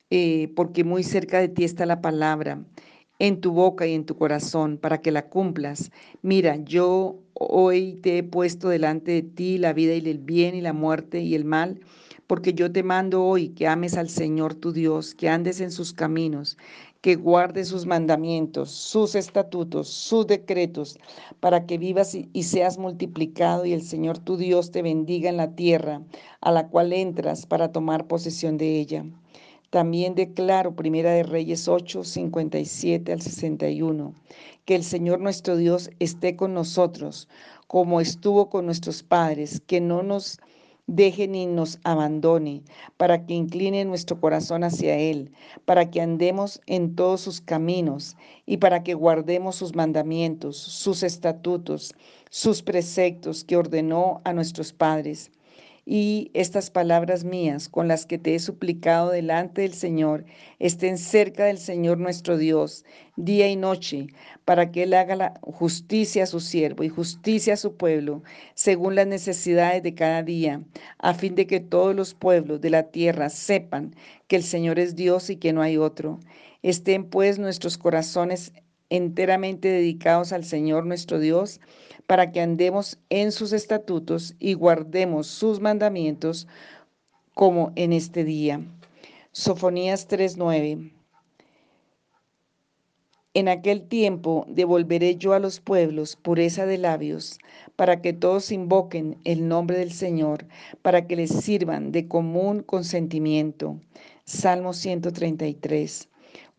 eh, 0.09 0.51
porque 0.55 0.83
muy 0.83 1.03
cerca 1.03 1.39
de 1.39 1.47
ti 1.47 1.63
está 1.63 1.85
la 1.85 2.01
palabra, 2.01 2.63
en 3.19 3.39
tu 3.39 3.51
boca 3.51 3.85
y 3.87 3.93
en 3.93 4.05
tu 4.05 4.17
corazón, 4.17 4.77
para 4.77 5.01
que 5.01 5.11
la 5.11 5.27
cumplas. 5.29 5.91
Mira, 6.21 6.57
yo 6.57 7.19
hoy 7.33 7.99
te 8.01 8.17
he 8.17 8.23
puesto 8.23 8.69
delante 8.69 9.11
de 9.11 9.21
ti 9.21 9.57
la 9.57 9.73
vida 9.73 9.93
y 9.95 10.09
el 10.09 10.17
bien 10.17 10.55
y 10.55 10.61
la 10.61 10.73
muerte 10.73 11.21
y 11.21 11.35
el 11.35 11.45
mal 11.45 11.79
porque 12.31 12.53
yo 12.53 12.71
te 12.71 12.81
mando 12.81 13.25
hoy 13.25 13.49
que 13.49 13.67
ames 13.67 13.97
al 13.97 14.07
Señor 14.07 14.55
tu 14.55 14.71
Dios, 14.71 15.15
que 15.15 15.27
andes 15.27 15.59
en 15.59 15.69
sus 15.69 15.91
caminos, 15.91 16.57
que 17.01 17.15
guardes 17.15 17.67
sus 17.67 17.87
mandamientos, 17.87 18.69
sus 18.69 19.15
estatutos, 19.15 19.87
sus 19.87 20.27
decretos, 20.27 20.99
para 21.39 21.65
que 21.65 21.79
vivas 21.79 22.15
y 22.15 22.43
seas 22.43 22.77
multiplicado 22.77 23.65
y 23.65 23.73
el 23.73 23.81
Señor 23.81 24.19
tu 24.19 24.37
Dios 24.37 24.71
te 24.71 24.83
bendiga 24.83 25.29
en 25.29 25.37
la 25.37 25.55
tierra 25.55 26.03
a 26.41 26.51
la 26.51 26.67
cual 26.69 26.93
entras 26.93 27.47
para 27.47 27.71
tomar 27.71 28.07
posesión 28.07 28.57
de 28.57 28.79
ella. 28.79 29.05
También 29.71 30.15
declaro, 30.15 30.75
Primera 30.75 31.11
de 31.11 31.23
Reyes 31.23 31.67
8, 31.67 32.03
57 32.03 33.13
al 33.13 33.21
61, 33.21 34.13
que 34.65 34.75
el 34.75 34.83
Señor 34.83 35.21
nuestro 35.21 35.55
Dios 35.55 35.89
esté 35.99 36.35
con 36.35 36.53
nosotros, 36.53 37.27
como 37.67 38.01
estuvo 38.01 38.49
con 38.49 38.65
nuestros 38.65 39.01
padres, 39.01 39.61
que 39.65 39.79
no 39.81 40.03
nos 40.03 40.39
deje 40.95 41.27
ni 41.27 41.45
nos 41.45 41.79
abandone, 41.83 42.63
para 42.97 43.25
que 43.25 43.33
incline 43.33 43.85
nuestro 43.85 44.19
corazón 44.19 44.63
hacia 44.63 44.97
Él, 44.97 45.31
para 45.65 45.89
que 45.89 46.01
andemos 46.01 46.59
en 46.65 46.95
todos 46.95 47.21
sus 47.21 47.39
caminos 47.39 48.17
y 48.45 48.57
para 48.57 48.83
que 48.83 48.93
guardemos 48.93 49.55
sus 49.55 49.73
mandamientos, 49.73 50.57
sus 50.57 51.03
estatutos, 51.03 51.93
sus 52.29 52.61
preceptos 52.61 53.45
que 53.45 53.55
ordenó 53.55 54.21
a 54.25 54.33
nuestros 54.33 54.73
padres 54.73 55.31
y 55.85 56.29
estas 56.33 56.69
palabras 56.69 57.23
mías 57.23 57.67
con 57.67 57.87
las 57.87 58.05
que 58.05 58.17
te 58.17 58.35
he 58.35 58.39
suplicado 58.39 59.09
delante 59.09 59.61
del 59.63 59.73
Señor 59.73 60.25
estén 60.59 60.97
cerca 60.97 61.45
del 61.45 61.57
Señor 61.57 61.97
nuestro 61.97 62.37
Dios 62.37 62.85
día 63.15 63.47
y 63.49 63.55
noche, 63.55 64.07
para 64.45 64.71
que 64.71 64.83
Él 64.83 64.93
haga 64.93 65.15
la 65.15 65.33
justicia 65.41 66.23
a 66.23 66.27
su 66.27 66.39
siervo 66.39 66.83
y 66.83 66.89
justicia 66.89 67.53
a 67.53 67.57
su 67.57 67.75
pueblo, 67.75 68.23
según 68.53 68.95
las 68.95 69.07
necesidades 69.07 69.83
de 69.83 69.93
cada 69.95 70.23
día, 70.23 70.63
a 70.97 71.13
fin 71.13 71.35
de 71.35 71.47
que 71.47 71.59
todos 71.59 71.95
los 71.95 72.13
pueblos 72.13 72.61
de 72.61 72.69
la 72.69 72.83
tierra 72.91 73.29
sepan 73.29 73.95
que 74.27 74.35
el 74.35 74.43
Señor 74.43 74.79
es 74.79 74.95
Dios 74.95 75.29
y 75.29 75.37
que 75.37 75.53
no 75.53 75.61
hay 75.61 75.77
otro. 75.77 76.19
Estén 76.63 77.05
pues 77.09 77.39
nuestros 77.39 77.77
corazones 77.77 78.53
enteramente 78.91 79.69
dedicados 79.69 80.33
al 80.33 80.43
Señor 80.43 80.85
nuestro 80.85 81.17
Dios, 81.17 81.61
para 82.05 82.31
que 82.31 82.41
andemos 82.41 82.99
en 83.09 83.31
sus 83.31 83.53
estatutos 83.53 84.35
y 84.37 84.53
guardemos 84.53 85.27
sus 85.27 85.61
mandamientos 85.61 86.45
como 87.33 87.71
en 87.75 87.93
este 87.93 88.25
día. 88.25 88.61
Sofonías 89.31 90.09
3:9 90.09 90.91
En 93.33 93.47
aquel 93.47 93.87
tiempo 93.87 94.45
devolveré 94.49 95.15
yo 95.15 95.31
a 95.31 95.39
los 95.39 95.61
pueblos 95.61 96.17
pureza 96.17 96.65
de 96.65 96.77
labios, 96.77 97.39
para 97.77 98.01
que 98.01 98.11
todos 98.11 98.51
invoquen 98.51 99.17
el 99.23 99.47
nombre 99.47 99.77
del 99.77 99.93
Señor, 99.93 100.45
para 100.81 101.07
que 101.07 101.15
les 101.15 101.31
sirvan 101.31 101.93
de 101.93 102.09
común 102.09 102.61
consentimiento. 102.61 103.79
Salmo 104.25 104.73
133. 104.73 106.10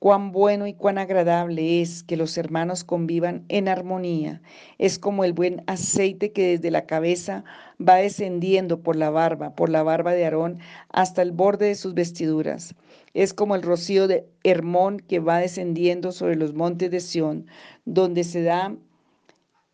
Cuán 0.03 0.33
bueno 0.33 0.67
y 0.67 0.75
cuán 0.75 0.99
agradable 0.99 1.81
es 1.81 2.03
que 2.03 2.17
los 2.17 2.37
hermanos 2.37 2.83
convivan 2.83 3.45
en 3.49 3.69
armonía. 3.69 4.43
Es 4.79 4.99
como 4.99 5.23
el 5.23 5.33
buen 5.33 5.63
aceite 5.69 6.33
que 6.33 6.49
desde 6.49 6.73
la 6.73 6.87
cabeza 6.87 7.45
va 7.81 7.99
descendiendo 7.99 8.81
por 8.81 8.97
la 8.97 9.11
barba, 9.11 9.55
por 9.55 9.69
la 9.69 9.85
barba 9.85 10.11
de 10.11 10.25
Aarón, 10.25 10.59
hasta 10.89 11.23
el 11.23 11.31
borde 11.31 11.67
de 11.67 11.77
sus 11.77 11.95
vestiduras. 11.95 12.75
Es 13.15 13.33
como 13.33 13.55
el 13.55 13.63
rocío 13.63 14.09
de 14.09 14.27
Hermón 14.43 14.99
que 14.99 15.21
va 15.21 15.39
descendiendo 15.39 16.11
sobre 16.11 16.35
los 16.35 16.53
montes 16.53 16.91
de 16.91 16.99
Sión, 16.99 17.47
donde 17.85 18.25
se 18.25 18.43
da 18.43 18.75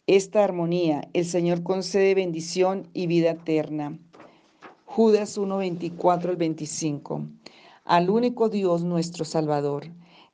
esta 0.07 0.45
armonía. 0.45 1.09
El 1.15 1.25
Señor 1.25 1.63
concede 1.63 2.15
bendición 2.15 2.87
y 2.93 3.07
vida 3.07 3.31
eterna. 3.31 3.99
Judas 4.85 5.39
1, 5.39 5.57
24 5.57 6.33
al 6.33 6.37
25. 6.37 7.25
Al 7.87 8.11
único 8.11 8.51
Dios 8.51 8.85
nuestro 8.85 9.25
Salvador 9.25 9.87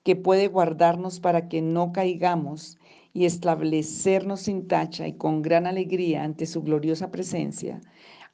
que 0.05 0.17
puede 0.17 0.49
guardarnos 0.49 1.19
para 1.19 1.49
que 1.49 1.63
no 1.63 1.93
caigamos 1.93 2.79
y 3.13 3.25
establecernos 3.25 4.43
sin 4.43 4.69
tacha 4.69 5.09
y 5.09 5.15
con 5.15 5.43
gran 5.43 5.67
alegría 5.67 6.23
ante 6.23 6.47
su 6.47 6.63
gloriosa 6.63 7.11
presencia. 7.11 7.81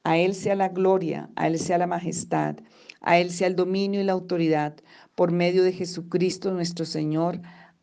A 0.03 0.19
Él 0.19 0.35
sea 0.35 0.57
la 0.57 0.69
gloria, 0.69 1.31
a 1.37 1.47
Él 1.47 1.59
sea 1.59 1.79
la 1.79 1.87
majestad, 1.87 2.57
a 3.01 3.19
Él 3.19 3.31
sea 3.31 3.47
el 3.47 3.57
dominio 3.57 4.01
y 4.01 4.05
la 4.05 4.13
autoridad 4.13 4.75
por 5.15 5.31
medio 5.31 5.63
de 5.63 5.73
Jesucristo 5.73 6.51
nuestro 6.51 6.85
Señor, 6.85 7.41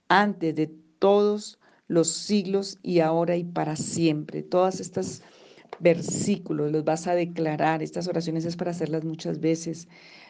antes 0.09 0.55
de 0.55 0.67
todos 0.99 1.59
los 1.87 2.11
siglos 2.11 2.79
y 2.81 2.99
ahora 2.99 3.37
y 3.37 3.43
para 3.43 3.75
siempre. 3.75 4.41
Todas 4.43 4.79
estas 4.79 5.21
versículos 5.79 6.71
los 6.71 6.83
vas 6.83 7.07
a 7.07 7.13
declarar, 7.13 7.83
estas 7.83 8.07
oraciones 8.07 8.45
es 8.45 8.55
para 8.55 8.71
hacerlas 8.71 9.05
muchas 9.05 9.39
veces 9.39 9.87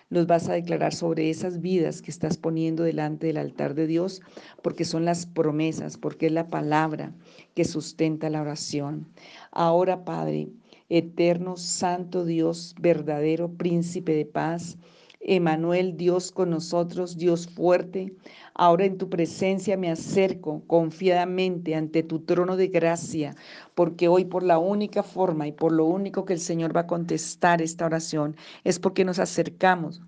los 0.10 0.28
vas 0.28 0.48
a 0.48 0.54
declarar 0.54 0.94
sobre 0.94 1.30
esas 1.30 1.62
vidas 1.62 2.02
que 2.02 2.12
estás 2.12 2.38
poniendo 2.38 2.84
delante 2.84 3.28
del 3.28 3.38
altar 3.38 3.76
de 3.76 3.88
Dios, 3.88 4.22
porque 4.62 4.86
son 4.86 5.06
las 5.06 5.26
promesas, 5.26 5.98
porque 5.98 6.28
es 6.28 6.32
la 6.32 6.50
palabra 6.50 7.14
que 7.54 7.66
sustenta 7.66 8.30
la 8.30 8.42
oración. 8.42 9.08
Ahora, 9.52 10.06
Padre, 10.06 10.50
eterno, 10.90 11.58
santo 11.58 12.26
Dios, 12.26 12.76
verdadero 12.80 13.52
príncipe 13.52 14.14
de 14.14 14.26
paz, 14.26 14.78
Emanuel, 15.20 15.98
Dios 15.98 16.32
con 16.32 16.52
nosotros, 16.52 17.18
Dios 17.18 17.48
fuerte. 17.48 18.16
Ahora 18.54 18.86
en 18.86 18.98
tu 18.98 19.10
presencia 19.10 19.78
me 19.78 19.92
acerco 19.92 20.64
confiadamente 20.68 21.76
ante 21.76 22.04
tu 22.04 22.20
trono 22.20 22.56
de 22.56 22.68
gracia, 22.68 23.36
porque 23.76 24.08
hoy 24.08 24.26
por 24.26 24.44
la 24.44 24.60
única 24.60 25.04
forma 25.04 25.48
y 25.48 25.52
por 25.52 25.72
lo 25.72 25.86
único 25.86 26.26
que 26.26 26.34
el 26.34 26.40
Señor 26.40 26.76
va 26.76 26.82
a 26.82 26.88
contestar 26.88 27.62
esta 27.62 27.86
oración 27.86 28.36
es 28.64 28.80
porque 28.80 29.06
nos 29.06 29.20
acercamos 29.20 30.02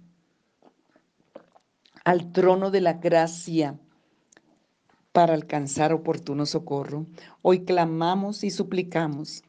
al 2.05 2.31
trono 2.31 2.71
de 2.71 2.81
la 2.81 2.93
gracia 2.93 3.77
para 5.11 5.33
alcanzar 5.33 5.91
oportuno 5.91 6.45
socorro. 6.45 7.05
Hoy 7.41 7.65
clamamos 7.65 8.43
y 8.43 8.51
suplicamos 8.51 9.43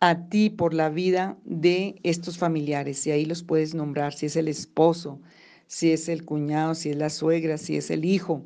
a 0.00 0.28
ti 0.28 0.48
por 0.48 0.72
la 0.72 0.88
vida 0.88 1.36
de 1.44 1.96
estos 2.02 2.38
familiares, 2.38 3.06
y 3.06 3.10
ahí 3.10 3.26
los 3.26 3.42
puedes 3.42 3.74
nombrar, 3.74 4.14
si 4.14 4.26
es 4.26 4.36
el 4.36 4.48
esposo, 4.48 5.20
si 5.66 5.92
es 5.92 6.08
el 6.08 6.24
cuñado, 6.24 6.74
si 6.74 6.90
es 6.90 6.96
la 6.96 7.10
suegra, 7.10 7.58
si 7.58 7.76
es 7.76 7.90
el 7.90 8.04
hijo. 8.06 8.42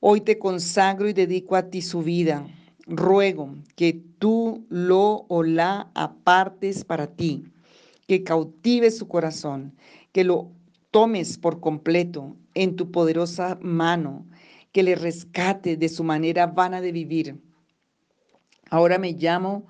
Hoy 0.00 0.20
te 0.20 0.38
consagro 0.38 1.08
y 1.08 1.12
dedico 1.14 1.56
a 1.56 1.70
ti 1.70 1.82
su 1.82 2.02
vida. 2.02 2.46
Ruego 2.86 3.54
que 3.74 4.02
tú 4.18 4.66
lo 4.68 5.24
o 5.28 5.42
la 5.42 5.90
apartes 5.94 6.84
para 6.84 7.06
ti, 7.06 7.44
que 8.06 8.22
cautives 8.22 8.98
su 8.98 9.08
corazón, 9.08 9.74
que 10.12 10.24
lo 10.24 10.50
tomes 10.90 11.38
por 11.38 11.60
completo 11.60 12.36
en 12.54 12.76
tu 12.76 12.90
poderosa 12.90 13.58
mano, 13.62 14.26
que 14.72 14.82
le 14.82 14.94
rescate 14.94 15.76
de 15.76 15.88
su 15.88 16.04
manera 16.04 16.46
vana 16.46 16.80
de 16.80 16.92
vivir. 16.92 17.40
Ahora 18.70 18.98
me 18.98 19.12
llamo 19.12 19.66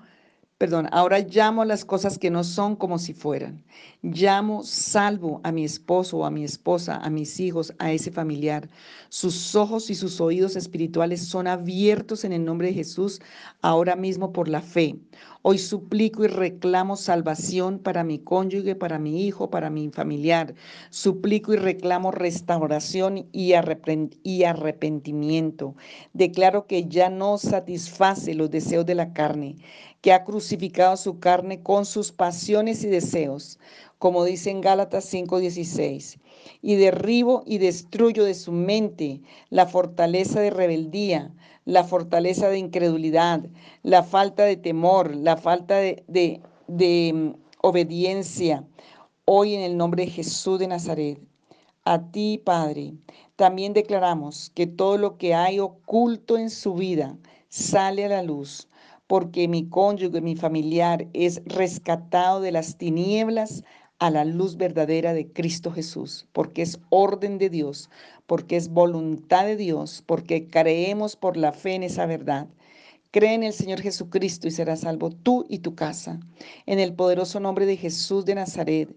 Perdón, 0.61 0.89
ahora 0.91 1.17
llamo 1.21 1.63
a 1.63 1.65
las 1.65 1.83
cosas 1.83 2.19
que 2.19 2.29
no 2.29 2.43
son 2.43 2.75
como 2.75 2.99
si 2.99 3.15
fueran. 3.15 3.63
Llamo, 4.03 4.61
salvo 4.61 5.41
a 5.43 5.51
mi 5.51 5.65
esposo 5.65 6.23
a 6.23 6.29
mi 6.29 6.43
esposa, 6.43 6.97
a 6.97 7.09
mis 7.09 7.39
hijos, 7.39 7.73
a 7.79 7.91
ese 7.91 8.11
familiar. 8.11 8.69
Sus 9.09 9.55
ojos 9.55 9.89
y 9.89 9.95
sus 9.95 10.21
oídos 10.21 10.55
espirituales 10.55 11.25
son 11.25 11.47
abiertos 11.47 12.25
en 12.25 12.33
el 12.33 12.45
nombre 12.45 12.67
de 12.67 12.75
Jesús 12.75 13.21
ahora 13.63 13.95
mismo 13.95 14.33
por 14.33 14.47
la 14.47 14.61
fe. 14.61 14.99
Hoy 15.43 15.57
suplico 15.57 16.23
y 16.23 16.27
reclamo 16.27 16.95
salvación 16.95 17.79
para 17.79 18.03
mi 18.03 18.19
cónyuge, 18.19 18.75
para 18.75 18.99
mi 18.99 19.25
hijo, 19.25 19.49
para 19.49 19.71
mi 19.71 19.89
familiar. 19.89 20.53
Suplico 20.91 21.51
y 21.53 21.57
reclamo 21.57 22.11
restauración 22.11 23.25
y, 23.31 23.53
arrepentimiento. 23.53 25.75
Declaro 26.13 26.67
que 26.67 26.87
ya 26.87 27.09
no 27.09 27.39
satisface 27.39 28.35
los 28.35 28.51
deseos 28.51 28.85
de 28.85 28.93
la 28.93 29.13
carne 29.13 29.55
que 30.01 30.11
ha 30.11 30.23
crucificado 30.23 30.97
su 30.97 31.19
carne 31.19 31.61
con 31.61 31.85
sus 31.85 32.11
pasiones 32.11 32.83
y 32.83 32.87
deseos, 32.87 33.59
como 33.99 34.25
dice 34.25 34.49
en 34.49 34.61
Gálatas 34.61 35.05
5:16, 35.05 36.17
y 36.61 36.75
derribo 36.75 37.43
y 37.45 37.59
destruyo 37.59 38.23
de 38.23 38.33
su 38.33 38.51
mente 38.51 39.21
la 39.49 39.67
fortaleza 39.67 40.41
de 40.41 40.49
rebeldía, 40.49 41.31
la 41.65 41.83
fortaleza 41.83 42.49
de 42.49 42.57
incredulidad, 42.57 43.45
la 43.83 44.01
falta 44.01 44.43
de 44.43 44.57
temor, 44.57 45.15
la 45.15 45.37
falta 45.37 45.75
de, 45.75 46.03
de 46.67 47.11
mm, 47.13 47.33
obediencia. 47.61 48.65
Hoy 49.25 49.53
en 49.53 49.61
el 49.61 49.77
nombre 49.77 50.05
de 50.05 50.11
Jesús 50.11 50.57
de 50.57 50.67
Nazaret, 50.67 51.21
a 51.85 52.11
ti, 52.11 52.41
Padre, 52.43 52.95
también 53.35 53.73
declaramos 53.73 54.51
que 54.55 54.65
todo 54.65 54.97
lo 54.97 55.17
que 55.17 55.35
hay 55.35 55.59
oculto 55.59 56.37
en 56.37 56.49
su 56.49 56.73
vida 56.73 57.17
sale 57.49 58.05
a 58.05 58.09
la 58.09 58.23
luz 58.23 58.67
porque 59.11 59.49
mi 59.49 59.67
cónyuge, 59.67 60.21
mi 60.21 60.37
familiar 60.37 61.05
es 61.11 61.41
rescatado 61.45 62.39
de 62.39 62.53
las 62.53 62.77
tinieblas 62.77 63.65
a 63.99 64.09
la 64.09 64.23
luz 64.23 64.55
verdadera 64.55 65.13
de 65.13 65.27
Cristo 65.27 65.69
Jesús, 65.69 66.29
porque 66.31 66.61
es 66.61 66.79
orden 66.91 67.37
de 67.37 67.49
Dios, 67.49 67.89
porque 68.25 68.55
es 68.55 68.69
voluntad 68.69 69.43
de 69.43 69.57
Dios, 69.57 70.01
porque 70.05 70.47
creemos 70.47 71.17
por 71.17 71.35
la 71.35 71.51
fe 71.51 71.73
en 71.73 71.83
esa 71.83 72.05
verdad. 72.05 72.47
Cree 73.11 73.33
en 73.33 73.43
el 73.43 73.51
Señor 73.51 73.81
Jesucristo 73.81 74.47
y 74.47 74.51
serás 74.51 74.79
salvo 74.79 75.09
tú 75.09 75.45
y 75.49 75.59
tu 75.59 75.75
casa. 75.75 76.21
En 76.65 76.79
el 76.79 76.93
poderoso 76.93 77.41
nombre 77.41 77.65
de 77.65 77.75
Jesús 77.75 78.23
de 78.23 78.35
Nazaret. 78.35 78.95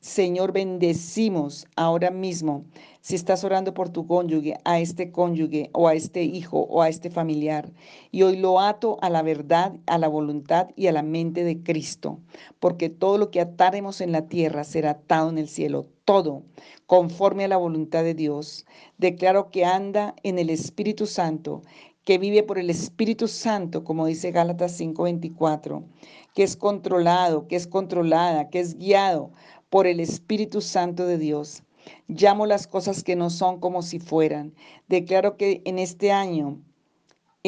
Señor, 0.00 0.52
bendecimos 0.52 1.66
ahora 1.74 2.10
mismo, 2.10 2.64
si 3.00 3.14
estás 3.14 3.44
orando 3.44 3.74
por 3.74 3.88
tu 3.88 4.06
cónyuge, 4.06 4.58
a 4.64 4.78
este 4.78 5.10
cónyuge 5.10 5.70
o 5.72 5.88
a 5.88 5.94
este 5.94 6.22
hijo 6.22 6.60
o 6.60 6.82
a 6.82 6.88
este 6.88 7.10
familiar. 7.10 7.72
Y 8.12 8.22
hoy 8.22 8.36
lo 8.36 8.60
ato 8.60 8.98
a 9.00 9.10
la 9.10 9.22
verdad, 9.22 9.74
a 9.86 9.98
la 9.98 10.08
voluntad 10.08 10.68
y 10.76 10.86
a 10.86 10.92
la 10.92 11.02
mente 11.02 11.44
de 11.44 11.62
Cristo, 11.62 12.20
porque 12.60 12.88
todo 12.88 13.18
lo 13.18 13.30
que 13.30 13.40
ataremos 13.40 14.00
en 14.00 14.12
la 14.12 14.26
tierra 14.26 14.64
será 14.64 14.90
atado 14.90 15.30
en 15.30 15.38
el 15.38 15.48
cielo, 15.48 15.86
todo 16.04 16.42
conforme 16.86 17.44
a 17.44 17.48
la 17.48 17.56
voluntad 17.56 18.04
de 18.04 18.14
Dios. 18.14 18.64
Declaro 18.98 19.50
que 19.50 19.64
anda 19.64 20.14
en 20.22 20.38
el 20.38 20.50
Espíritu 20.50 21.06
Santo, 21.06 21.62
que 22.04 22.18
vive 22.18 22.44
por 22.44 22.58
el 22.58 22.70
Espíritu 22.70 23.26
Santo, 23.26 23.82
como 23.82 24.06
dice 24.06 24.30
Gálatas 24.30 24.78
5:24, 24.78 25.82
que 26.34 26.44
es 26.44 26.56
controlado, 26.56 27.48
que 27.48 27.56
es 27.56 27.66
controlada, 27.66 28.48
que 28.48 28.60
es 28.60 28.78
guiado 28.78 29.32
por 29.70 29.86
el 29.86 30.00
Espíritu 30.00 30.60
Santo 30.60 31.06
de 31.06 31.18
Dios. 31.18 31.62
Llamo 32.08 32.46
las 32.46 32.66
cosas 32.66 33.04
que 33.04 33.16
no 33.16 33.30
son 33.30 33.60
como 33.60 33.82
si 33.82 33.98
fueran. 33.98 34.54
Declaro 34.88 35.36
que 35.36 35.62
en 35.64 35.78
este 35.78 36.12
año, 36.12 36.60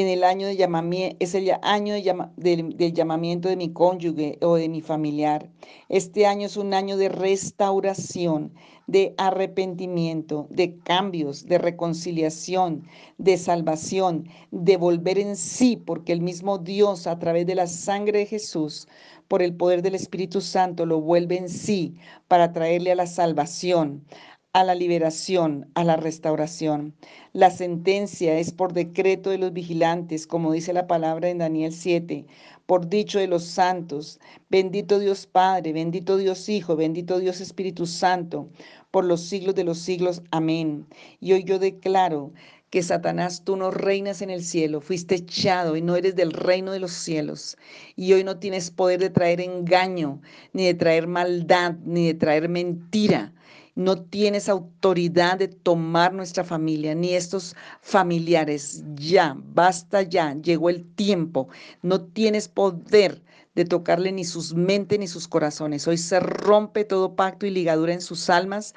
en 0.01 0.07
el 0.07 0.23
año 0.23 0.47
de 0.47 0.57
llamamiento, 0.57 1.17
es 1.19 1.35
el 1.35 1.51
año 1.61 1.93
del 2.37 2.93
llamamiento 2.93 3.49
de 3.49 3.57
mi 3.57 3.73
cónyuge 3.73 4.39
o 4.43 4.55
de 4.55 4.69
mi 4.69 4.81
familiar. 4.81 5.51
Este 5.89 6.25
año 6.25 6.47
es 6.47 6.57
un 6.57 6.73
año 6.73 6.97
de 6.97 7.09
restauración, 7.09 8.53
de 8.87 9.15
arrepentimiento, 9.19 10.47
de 10.51 10.79
cambios, 10.79 11.47
de 11.47 11.59
reconciliación, 11.59 12.85
de 13.19 13.37
salvación, 13.39 14.29
de 14.53 14.77
volver 14.77 15.19
en 15.19 15.35
sí, 15.35 15.77
porque 15.77 16.13
el 16.13 16.21
mismo 16.21 16.59
Dios 16.59 17.09
a 17.09 17.19
través 17.19 17.45
de 17.47 17.57
la 17.57 17.67
sangre 17.67 18.21
de 18.21 18.27
Jesús 18.27 18.87
por 19.27 19.43
el 19.43 19.57
poder 19.57 19.83
del 19.83 19.97
Espíritu 19.97 20.41
Santo, 20.41 20.87
lo 20.87 21.01
vuelve 21.01 21.39
en 21.39 21.49
sí 21.49 21.97
para 22.29 22.53
traerle 22.53 22.93
a 22.93 22.95
la 22.95 23.07
salvación, 23.07 24.05
a 24.59 24.65
la 24.65 24.75
liberación, 24.75 25.71
a 25.75 25.85
la 25.85 25.95
restauración. 25.95 26.93
La 27.33 27.49
sentencia 27.49 28.41
es 28.41 28.51
por 28.51 28.73
decreto 28.73 29.31
de 29.31 29.39
los 29.39 29.53
vigilantes, 29.53 30.27
como 30.27 30.51
dice 30.51 30.73
la 30.73 30.89
palabra 30.89 31.29
en 31.29 31.39
Daniel 31.39 31.73
7, 31.73 32.27
por 32.67 32.89
dicho 32.89 33.21
de 33.21 33.29
los 33.29 33.45
santos. 33.45 34.19
Bendito 34.51 34.99
Dios 34.99 35.27
Padre, 35.27 35.73
bendito 35.73 36.17
Dios 36.17 36.49
Hijo, 36.49 36.75
bendito 36.75 37.21
Dios 37.21 37.41
Espíritu 37.41 37.87
Santo, 37.87 38.49
por 38.91 39.05
los 39.05 39.21
siglos 39.21 39.55
de 39.55 39.63
los 39.63 39.79
siglos. 39.79 40.23
Amén. 40.33 40.89
Y 41.21 41.35
hoy 41.35 41.45
yo 41.45 41.61
declaro 41.61 42.33
que 42.71 42.83
Satanás, 42.83 43.45
tú 43.45 43.55
no 43.55 43.71
reinas 43.71 44.23
en 44.23 44.31
el 44.31 44.43
cielo, 44.43 44.81
fuiste 44.81 45.15
echado 45.15 45.77
y 45.77 45.83
no 45.83 45.95
eres 45.95 46.17
del 46.17 46.33
reino 46.33 46.73
de 46.73 46.81
los 46.81 46.91
cielos. 46.91 47.57
Y 47.95 48.13
hoy 48.13 48.25
no 48.25 48.41
tienes 48.41 48.73
poder 48.73 48.99
de 48.99 49.11
traer 49.11 49.41
engaño, 49.41 50.21
ni 50.53 50.65
de 50.67 50.75
traer 50.75 51.07
maldad, 51.07 51.77
ni 51.85 52.09
de 52.09 52.15
traer 52.15 52.49
mentira. 52.49 53.33
No 53.79 54.03
tienes 54.03 54.49
autoridad 54.49 55.39
de 55.39 55.47
tomar 55.47 56.13
nuestra 56.13 56.43
familia, 56.43 56.97
ni 56.97 57.15
estos 57.15 57.55
familiares. 57.81 58.83
Ya, 58.97 59.37
basta 59.39 60.03
ya, 60.03 60.35
llegó 60.35 60.69
el 60.69 60.85
tiempo. 60.97 61.47
No 61.81 62.05
tienes 62.05 62.49
poder 62.49 63.23
de 63.55 63.65
tocarle 63.65 64.11
ni 64.11 64.25
sus 64.25 64.53
mentes 64.53 64.99
ni 64.99 65.07
sus 65.07 65.29
corazones. 65.29 65.87
Hoy 65.87 65.97
se 65.97 66.19
rompe 66.19 66.85
todo 66.85 67.15
pacto 67.15 67.47
y 67.47 67.51
ligadura 67.51 67.93
en 67.93 68.01
sus 68.01 68.29
almas 68.31 68.75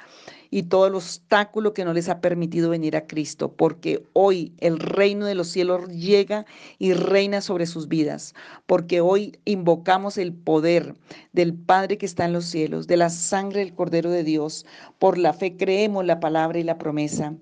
y 0.52 0.64
todo 0.64 0.86
el 0.86 0.96
obstáculo 0.96 1.74
que 1.74 1.86
no 1.86 1.94
les 1.94 2.10
ha 2.10 2.20
permitido 2.20 2.70
venir 2.70 2.98
a 2.98 3.08
Cristo, 3.08 3.54
porque 3.54 4.04
hoy 4.12 4.54
el 4.60 4.80
reino 4.80 5.26
de 5.26 5.34
los 5.34 5.48
cielos 5.48 5.88
llega 5.88 6.46
y 6.78 6.94
reina 6.94 7.40
sobre 7.40 7.66
sus 7.66 7.88
vidas, 7.88 8.36
porque 8.66 9.00
hoy 9.00 9.40
invocamos 9.46 10.18
el 10.18 10.34
poder 10.34 10.94
del 11.32 11.54
Padre 11.54 11.98
que 11.98 12.06
está 12.06 12.26
en 12.26 12.34
los 12.34 12.46
cielos, 12.46 12.86
de 12.86 12.98
la 12.98 13.10
sangre 13.10 13.62
del 13.62 13.74
Cordero 13.74 14.12
de 14.12 14.26
Dios. 14.26 14.66
Por 15.00 15.18
la 15.18 15.32
fe 15.34 15.56
creemos 15.56 16.06
la 16.06 16.20
palabra 16.20 16.60
y 16.60 16.64
la 16.64 16.78
promesa. 16.78 17.34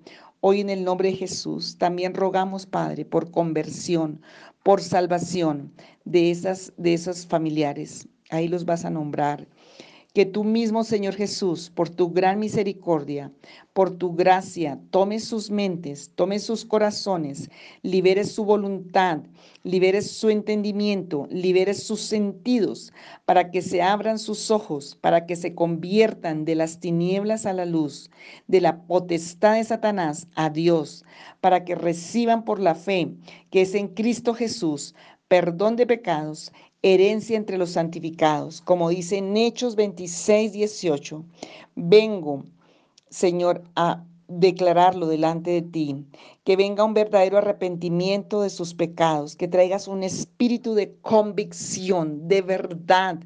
Hoy 0.42 0.62
en 0.62 0.70
el 0.70 0.84
nombre 0.84 1.10
de 1.10 1.18
Jesús 1.18 1.78
también 1.80 2.14
rogamos, 2.14 2.68
Padre, 2.68 3.06
por 3.06 3.32
conversión, 3.32 4.22
por 4.64 4.82
salvación 4.82 5.74
de 6.06 6.30
esas 6.30 6.74
de 6.78 6.94
esos 6.94 7.26
familiares. 7.26 8.08
Ahí 8.30 8.48
los 8.48 8.66
vas 8.66 8.86
a 8.86 8.92
nombrar. 8.92 9.48
Que 10.14 10.26
tú 10.26 10.44
mismo, 10.44 10.84
Señor 10.84 11.14
Jesús, 11.14 11.70
por 11.70 11.88
tu 11.88 12.10
gran 12.10 12.40
misericordia, 12.40 13.32
por 13.74 13.92
tu 13.92 14.16
gracia, 14.16 14.80
tomes 14.90 15.24
sus 15.24 15.52
mentes, 15.52 16.12
tomes 16.16 16.42
sus 16.42 16.66
corazones, 16.66 17.52
liberes 17.84 18.32
su 18.32 18.44
voluntad, 18.44 19.20
liberes 19.62 20.10
su 20.10 20.32
entendimiento, 20.32 21.28
liberes 21.30 21.84
sus 21.84 22.02
sentidos, 22.02 22.92
para 23.26 23.52
que 23.52 23.62
se 23.62 23.84
abran 23.84 24.18
sus 24.18 24.50
ojos, 24.50 24.98
para 25.00 25.28
que 25.28 25.36
se 25.36 25.54
conviertan 25.54 26.44
de 26.44 26.56
las 26.56 26.80
tinieblas 26.80 27.46
a 27.46 27.54
la 27.54 27.66
luz, 27.66 28.10
de 28.48 28.62
la 28.62 28.82
potestad 28.88 29.58
de 29.58 29.64
Satanás 29.64 30.28
a 30.34 30.50
Dios, 30.50 31.06
para 31.40 31.64
que 31.64 31.76
reciban 31.76 32.46
por 32.46 32.60
la 32.60 32.74
fe 32.74 33.14
que 33.52 33.62
es 33.62 33.76
en 33.76 33.90
Cristo 33.90 34.34
Jesús 34.34 34.96
perdón 35.30 35.76
de 35.76 35.86
pecados 35.86 36.52
herencia 36.82 37.38
entre 37.38 37.58
los 37.58 37.72
santificados, 37.72 38.62
como 38.62 38.90
dice 38.90 39.18
en 39.18 39.36
Hechos 39.36 39.76
26, 39.76 40.54
18. 40.54 41.26
Vengo, 41.76 42.44
Señor, 43.10 43.64
a 43.76 44.04
declararlo 44.28 45.08
delante 45.08 45.52
de 45.52 45.62
ti, 45.62 46.06
que 46.50 46.56
venga 46.56 46.84
un 46.84 46.96
verdadero 46.96 47.38
arrepentimiento 47.38 48.42
de 48.42 48.50
sus 48.50 48.74
pecados, 48.74 49.36
que 49.36 49.48
traigas 49.48 49.88
un 49.88 50.02
espíritu 50.02 50.74
de 50.74 50.96
convicción, 51.04 52.28
de 52.28 52.42
verdad, 52.42 53.20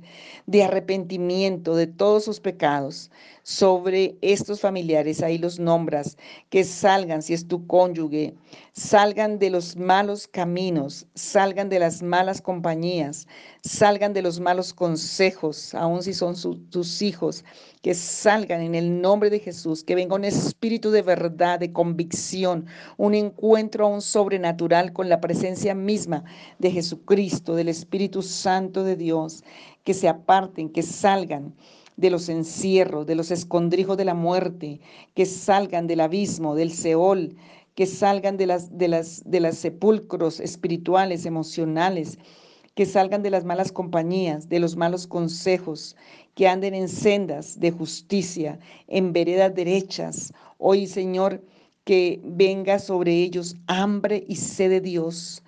de 0.46 0.64
arrepentimiento 0.66 1.74
de 1.74 1.88
todos 1.88 2.26
sus 2.26 2.42
pecados 2.42 3.10
sobre 3.44 4.18
estos 4.22 4.60
familiares, 4.60 5.22
ahí 5.22 5.38
los 5.38 5.58
nombras, 5.60 6.18
que 6.50 6.66
salgan, 6.66 7.22
si 7.22 7.34
es 7.34 7.48
tu 7.48 7.66
cónyuge, 7.66 8.36
salgan 8.74 9.40
de 9.40 9.50
los 9.50 9.76
malos 9.76 10.28
caminos, 10.28 11.06
salgan 11.14 11.70
de 11.70 11.80
las 11.80 12.02
malas 12.02 12.42
compañías, 12.42 13.28
salgan 13.62 14.14
de 14.14 14.22
los 14.22 14.40
malos 14.40 14.74
consejos, 14.74 15.74
aun 15.76 16.04
si 16.04 16.14
son 16.14 16.36
tus 16.70 17.02
hijos, 17.02 17.44
que 17.82 17.94
salgan 17.94 18.62
en 18.62 18.76
el 18.76 19.02
nombre 19.02 19.30
de 19.30 19.40
Jesús, 19.40 19.84
que 19.84 19.96
venga 19.96 20.16
un 20.16 20.24
espíritu 20.24 20.90
de 20.90 21.02
verdad, 21.02 21.60
de 21.60 21.74
convicción, 21.74 22.66
un 22.98 23.13
encuentro 23.20 23.86
aún 23.86 24.02
sobrenatural 24.02 24.94
con 24.94 25.10
la 25.10 25.22
presencia 25.22 25.74
misma 25.76 26.24
de 26.60 26.72
Jesucristo, 26.72 27.56
del 27.56 27.70
Espíritu 27.70 28.22
Santo 28.22 28.84
de 28.84 28.96
Dios, 28.96 29.44
que 29.84 29.94
se 29.94 30.08
aparten, 30.08 30.70
que 30.70 30.82
salgan 30.82 31.54
de 31.98 32.10
los 32.10 32.30
encierros, 32.30 33.06
de 33.06 33.16
los 33.16 33.32
escondrijos 33.32 33.98
de 33.98 34.06
la 34.06 34.14
muerte, 34.14 34.80
que 35.14 35.26
salgan 35.26 35.88
del 35.88 36.02
abismo, 36.02 36.56
del 36.56 36.72
Seol, 36.72 37.36
que 37.76 37.86
salgan 37.86 38.38
de 38.38 38.48
las, 38.48 38.78
de 38.78 38.88
las, 38.88 39.24
de 39.26 39.40
las 39.40 39.58
sepulcros 39.58 40.40
espirituales, 40.40 41.26
emocionales, 41.26 42.18
que 42.76 42.86
salgan 42.86 43.22
de 43.22 43.30
las 43.30 43.46
malas 43.46 43.72
compañías, 43.72 44.50
de 44.50 44.60
los 44.60 44.76
malos 44.76 45.06
consejos, 45.06 45.96
que 46.34 46.48
anden 46.48 46.74
en 46.74 46.90
sendas 46.90 47.60
de 47.60 47.72
justicia, 47.72 48.60
en 48.88 49.14
veredas 49.14 49.54
derechas. 49.54 50.34
Hoy, 50.58 50.88
Señor, 50.88 51.44
que 51.84 52.22
venga 52.24 52.80
sobre 52.80 53.14
ellos 53.14 53.56
hambre 53.68 54.24
y 54.28 54.36
sed 54.36 54.70
de 54.70 54.82
Dios, 54.82 55.44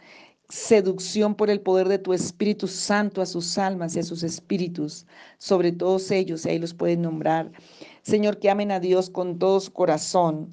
seducción 0.49 1.35
por 1.35 1.49
el 1.49 1.61
poder 1.61 1.87
de 1.87 1.97
tu 1.97 2.13
Espíritu 2.13 2.67
Santo 2.67 3.21
a 3.21 3.25
sus 3.25 3.57
almas 3.57 3.95
y 3.95 3.99
a 3.99 4.03
sus 4.03 4.23
espíritus, 4.23 5.05
sobre 5.37 5.71
todos 5.71 6.11
ellos, 6.11 6.45
y 6.45 6.49
ahí 6.49 6.59
los 6.59 6.73
pueden 6.73 7.01
nombrar. 7.01 7.51
Señor, 8.03 8.39
que 8.39 8.49
amen 8.49 8.71
a 8.71 8.79
Dios 8.79 9.09
con 9.09 9.39
todo 9.39 9.59
su 9.59 9.71
corazón. 9.73 10.49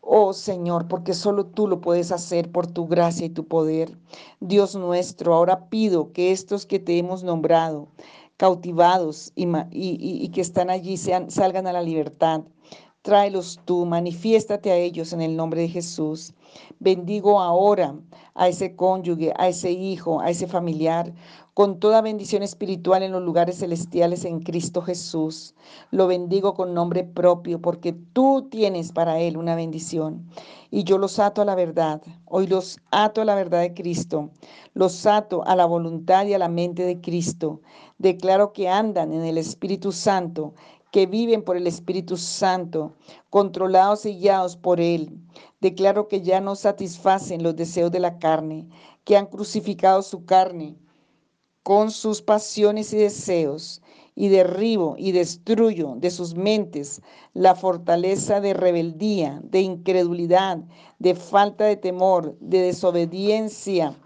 Oh 0.00 0.32
Señor, 0.32 0.86
porque 0.86 1.14
solo 1.14 1.46
tú 1.46 1.66
lo 1.66 1.80
puedes 1.80 2.12
hacer 2.12 2.50
por 2.52 2.66
tu 2.66 2.86
gracia 2.86 3.26
y 3.26 3.30
tu 3.30 3.46
poder. 3.46 3.98
Dios 4.40 4.74
nuestro, 4.76 5.34
ahora 5.34 5.68
pido 5.68 6.12
que 6.12 6.30
estos 6.30 6.66
que 6.66 6.78
te 6.78 6.98
hemos 6.98 7.24
nombrado, 7.24 7.88
cautivados 8.36 9.32
y, 9.34 9.46
y, 9.72 10.28
que 10.28 10.40
están 10.40 10.70
allí, 10.70 10.96
sean, 10.96 11.30
salgan 11.30 11.66
a 11.66 11.72
la 11.72 11.82
libertad 11.82 12.42
Tráelos 13.04 13.60
tú, 13.66 13.84
manifiéstate 13.84 14.72
a 14.72 14.76
ellos 14.76 15.12
en 15.12 15.20
el 15.20 15.36
nombre 15.36 15.60
de 15.60 15.68
Jesús. 15.68 16.32
Bendigo 16.80 17.38
ahora 17.38 17.94
a 18.34 18.48
ese 18.48 18.76
cónyuge, 18.76 19.30
a 19.36 19.48
ese 19.48 19.72
hijo, 19.72 20.22
a 20.22 20.30
ese 20.30 20.46
familiar, 20.46 21.12
con 21.52 21.78
toda 21.80 22.00
bendición 22.00 22.42
espiritual 22.42 23.02
en 23.02 23.12
los 23.12 23.20
lugares 23.20 23.58
celestiales 23.58 24.24
en 24.24 24.40
Cristo 24.40 24.80
Jesús. 24.80 25.54
Lo 25.90 26.06
bendigo 26.06 26.54
con 26.54 26.72
nombre 26.72 27.04
propio 27.04 27.60
porque 27.60 27.92
tú 27.92 28.48
tienes 28.50 28.90
para 28.90 29.20
él 29.20 29.36
una 29.36 29.54
bendición. 29.54 30.26
Y 30.70 30.84
yo 30.84 30.96
los 30.96 31.18
ato 31.18 31.42
a 31.42 31.44
la 31.44 31.54
verdad. 31.54 32.00
Hoy 32.24 32.46
los 32.46 32.80
ato 32.90 33.20
a 33.20 33.26
la 33.26 33.34
verdad 33.34 33.60
de 33.60 33.74
Cristo. 33.74 34.30
Los 34.72 35.04
ato 35.04 35.46
a 35.46 35.54
la 35.56 35.66
voluntad 35.66 36.24
y 36.24 36.32
a 36.32 36.38
la 36.38 36.48
mente 36.48 36.84
de 36.84 37.02
Cristo. 37.02 37.60
Declaro 37.98 38.54
que 38.54 38.70
andan 38.70 39.12
en 39.12 39.24
el 39.24 39.36
Espíritu 39.36 39.92
Santo 39.92 40.54
que 40.94 41.06
viven 41.06 41.42
por 41.42 41.56
el 41.56 41.66
Espíritu 41.66 42.16
Santo, 42.16 42.94
controlados 43.28 44.06
y 44.06 44.16
guiados 44.16 44.56
por 44.56 44.80
Él. 44.80 45.10
Declaro 45.60 46.06
que 46.06 46.20
ya 46.20 46.40
no 46.40 46.54
satisfacen 46.54 47.42
los 47.42 47.56
deseos 47.56 47.90
de 47.90 47.98
la 47.98 48.20
carne, 48.20 48.68
que 49.02 49.16
han 49.16 49.26
crucificado 49.26 50.02
su 50.02 50.24
carne 50.24 50.76
con 51.64 51.90
sus 51.90 52.22
pasiones 52.22 52.92
y 52.92 52.98
deseos, 52.98 53.82
y 54.14 54.28
derribo 54.28 54.94
y 54.96 55.10
destruyo 55.10 55.94
de 55.96 56.12
sus 56.12 56.36
mentes 56.36 57.02
la 57.32 57.56
fortaleza 57.56 58.40
de 58.40 58.54
rebeldía, 58.54 59.40
de 59.42 59.62
incredulidad, 59.62 60.58
de 61.00 61.16
falta 61.16 61.64
de 61.64 61.74
temor, 61.74 62.36
de 62.38 62.60
desobediencia 62.60 63.96